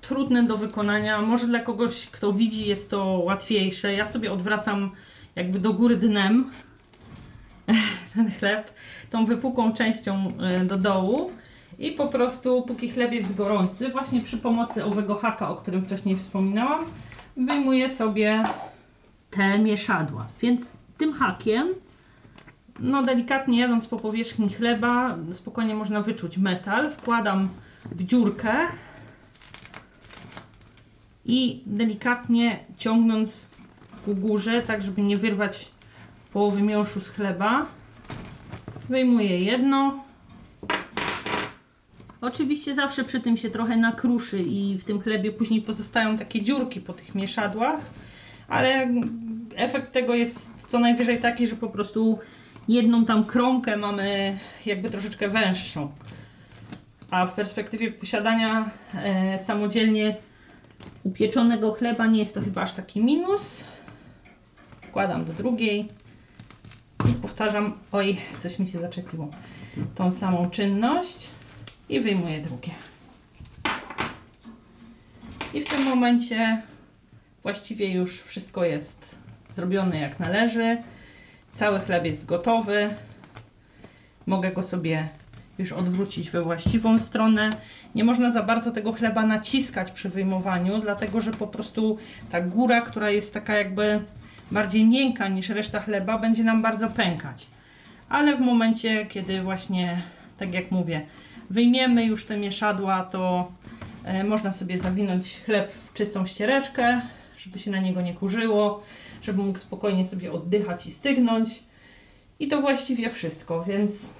[0.00, 1.22] trudne do wykonania.
[1.22, 3.94] Może dla kogoś, kto widzi, jest to łatwiejsze.
[3.94, 4.90] Ja sobie odwracam
[5.36, 6.50] jakby do góry dnem
[8.14, 8.70] ten chleb,
[9.10, 11.30] tą wypukłą częścią e, do dołu
[11.78, 16.16] i po prostu, póki chleb jest gorący, właśnie przy pomocy owego haka, o którym wcześniej
[16.16, 16.84] wspominałam,
[17.36, 18.44] wyjmuję sobie
[19.30, 20.26] te mieszadła.
[20.40, 21.68] Więc tym hakiem,
[22.80, 26.90] no delikatnie jadąc po powierzchni chleba, spokojnie można wyczuć metal.
[26.90, 27.48] Wkładam
[27.84, 28.52] w dziurkę
[31.26, 33.48] i delikatnie ciągnąc
[34.04, 35.70] ku górze, tak żeby nie wyrwać
[36.32, 37.66] połowy miąższu z chleba,
[38.88, 40.04] wyjmuję jedno.
[42.20, 46.80] Oczywiście zawsze przy tym się trochę nakruszy i w tym chlebie później pozostają takie dziurki
[46.80, 47.80] po tych mieszadłach
[48.48, 48.88] ale
[49.56, 52.18] efekt tego jest co najwyżej taki, że po prostu
[52.68, 55.92] jedną tam kromkę mamy jakby troszeczkę węższą.
[57.10, 60.16] A w perspektywie posiadania e, samodzielnie
[61.02, 63.64] upieczonego chleba nie jest to chyba aż taki minus.
[64.80, 65.88] Wkładam do drugiej
[67.14, 69.28] powtarzam, oj, coś mi się zaczepiło,
[69.94, 71.28] tą samą czynność
[71.88, 72.70] i wyjmuję drugie.
[75.54, 76.62] I w tym momencie
[77.42, 79.14] Właściwie już wszystko jest
[79.52, 80.78] zrobione jak należy.
[81.52, 82.94] Cały chleb jest gotowy.
[84.26, 85.08] Mogę go sobie
[85.58, 87.50] już odwrócić we właściwą stronę.
[87.94, 91.98] Nie można za bardzo tego chleba naciskać przy wyjmowaniu, dlatego że po prostu
[92.30, 94.00] ta góra, która jest taka jakby
[94.52, 97.46] bardziej miękka niż reszta chleba, będzie nam bardzo pękać.
[98.08, 100.02] Ale w momencie, kiedy właśnie,
[100.38, 101.06] tak jak mówię,
[101.50, 103.52] wyjmiemy już te mieszadła, to
[104.04, 107.00] e, można sobie zawinąć chleb w czystą ściereczkę,
[107.38, 108.82] żeby się na niego nie kurzyło,
[109.22, 111.62] żeby mógł spokojnie sobie oddychać i stygnąć.
[112.40, 114.14] I to właściwie wszystko, więc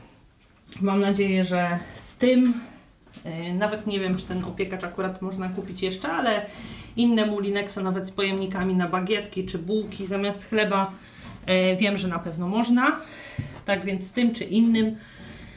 [0.81, 2.61] mam nadzieję, że z tym,
[3.55, 6.47] nawet nie wiem, czy ten opiekacz akurat można kupić jeszcze, ale
[6.97, 10.93] inne Mulinexa, nawet z pojemnikami na bagietki czy bułki zamiast chleba,
[11.47, 12.97] yy, wiem, że na pewno można.
[13.65, 14.97] Tak więc z tym czy innym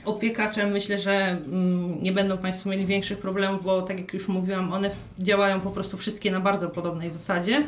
[0.05, 4.73] opiekaczem myślę, że mm, nie będą Państwo mieli większych problemów, bo tak jak już mówiłam,
[4.73, 4.89] one
[5.19, 7.63] działają po prostu wszystkie na bardzo podobnej zasadzie.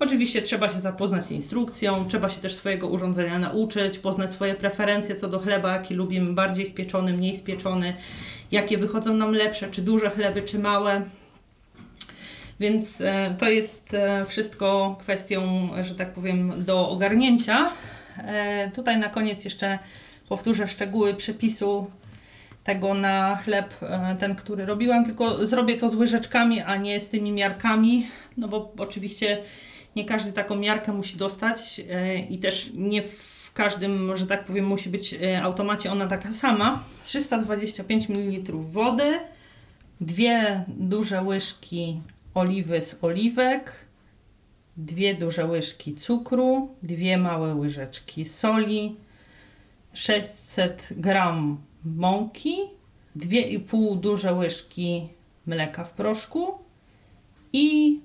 [0.00, 5.16] Oczywiście trzeba się zapoznać z instrukcją, trzeba się też swojego urządzenia nauczyć, poznać swoje preferencje
[5.16, 7.94] co do chleba, jaki lubimy, bardziej spieczony, mniej spieczony,
[8.50, 11.02] jakie wychodzą nam lepsze, czy duże chleby, czy małe.
[12.60, 17.70] Więc e, to jest e, wszystko kwestią, że tak powiem, do ogarnięcia.
[18.18, 19.78] E, tutaj na koniec jeszcze
[20.28, 21.90] powtórzę szczegóły przepisu
[22.64, 23.74] tego na chleb,
[24.18, 28.72] ten, który robiłam, tylko zrobię to z łyżeczkami, a nie z tymi miarkami, no bo
[28.78, 29.42] oczywiście
[29.96, 34.64] nie każdy taką miarkę musi dostać e, i też nie w każdym, że tak powiem,
[34.64, 36.84] musi być e, automacie ona taka sama.
[37.04, 39.18] 325 ml wody,
[40.00, 42.00] dwie duże łyżki
[42.34, 43.86] oliwy z oliwek,
[44.76, 48.96] dwie duże łyżki cukru, dwie małe łyżeczki soli,
[49.92, 52.56] 600 gram mąki,
[53.16, 55.08] 2,5 duże łyżki
[55.46, 56.58] mleka w proszku
[57.52, 58.00] i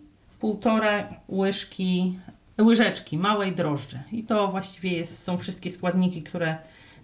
[0.46, 2.20] półtora łyżki,
[2.62, 4.00] łyżeczki małej drożdży.
[4.12, 6.58] I to właściwie jest, są wszystkie składniki, które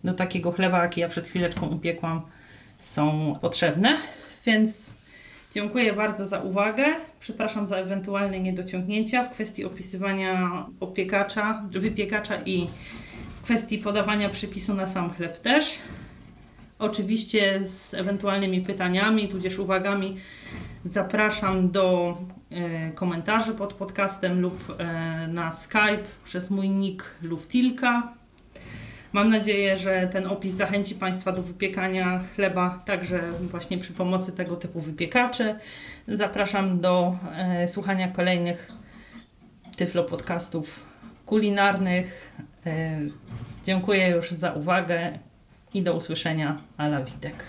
[0.03, 2.21] do takiego chleba, jaki ja przed chwileczką upiekłam,
[2.79, 3.97] są potrzebne.
[4.45, 4.95] Więc
[5.53, 6.85] dziękuję bardzo za uwagę.
[7.19, 12.67] Przepraszam za ewentualne niedociągnięcia w kwestii opisywania opiekacza, wypiekacza i
[13.41, 15.79] w kwestii podawania przepisu na sam chleb też.
[16.81, 20.17] Oczywiście z ewentualnymi pytaniami, tudzież uwagami
[20.85, 22.17] zapraszam do
[22.51, 28.13] e, komentarzy pod podcastem lub e, na Skype przez mój nick Luftilka.
[29.13, 34.55] Mam nadzieję, że ten opis zachęci Państwa do wypiekania chleba także właśnie przy pomocy tego
[34.55, 35.55] typu wypiekaczy.
[36.07, 38.71] Zapraszam do e, słuchania kolejnych
[39.75, 40.79] Tyflo podcastów
[41.25, 42.35] kulinarnych.
[43.65, 45.19] Dziękuję już za uwagę
[45.73, 46.57] i do usłyszenia.
[46.77, 47.45] Ala Witek.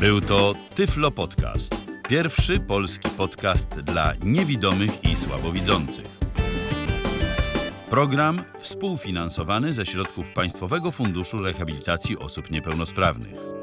[0.00, 1.74] Był to Tyflo Podcast.
[2.08, 6.06] Pierwszy polski podcast dla niewidomych i słabowidzących.
[7.90, 13.55] Program współfinansowany ze środków Państwowego Funduszu Rehabilitacji Osób Niepełnosprawnych.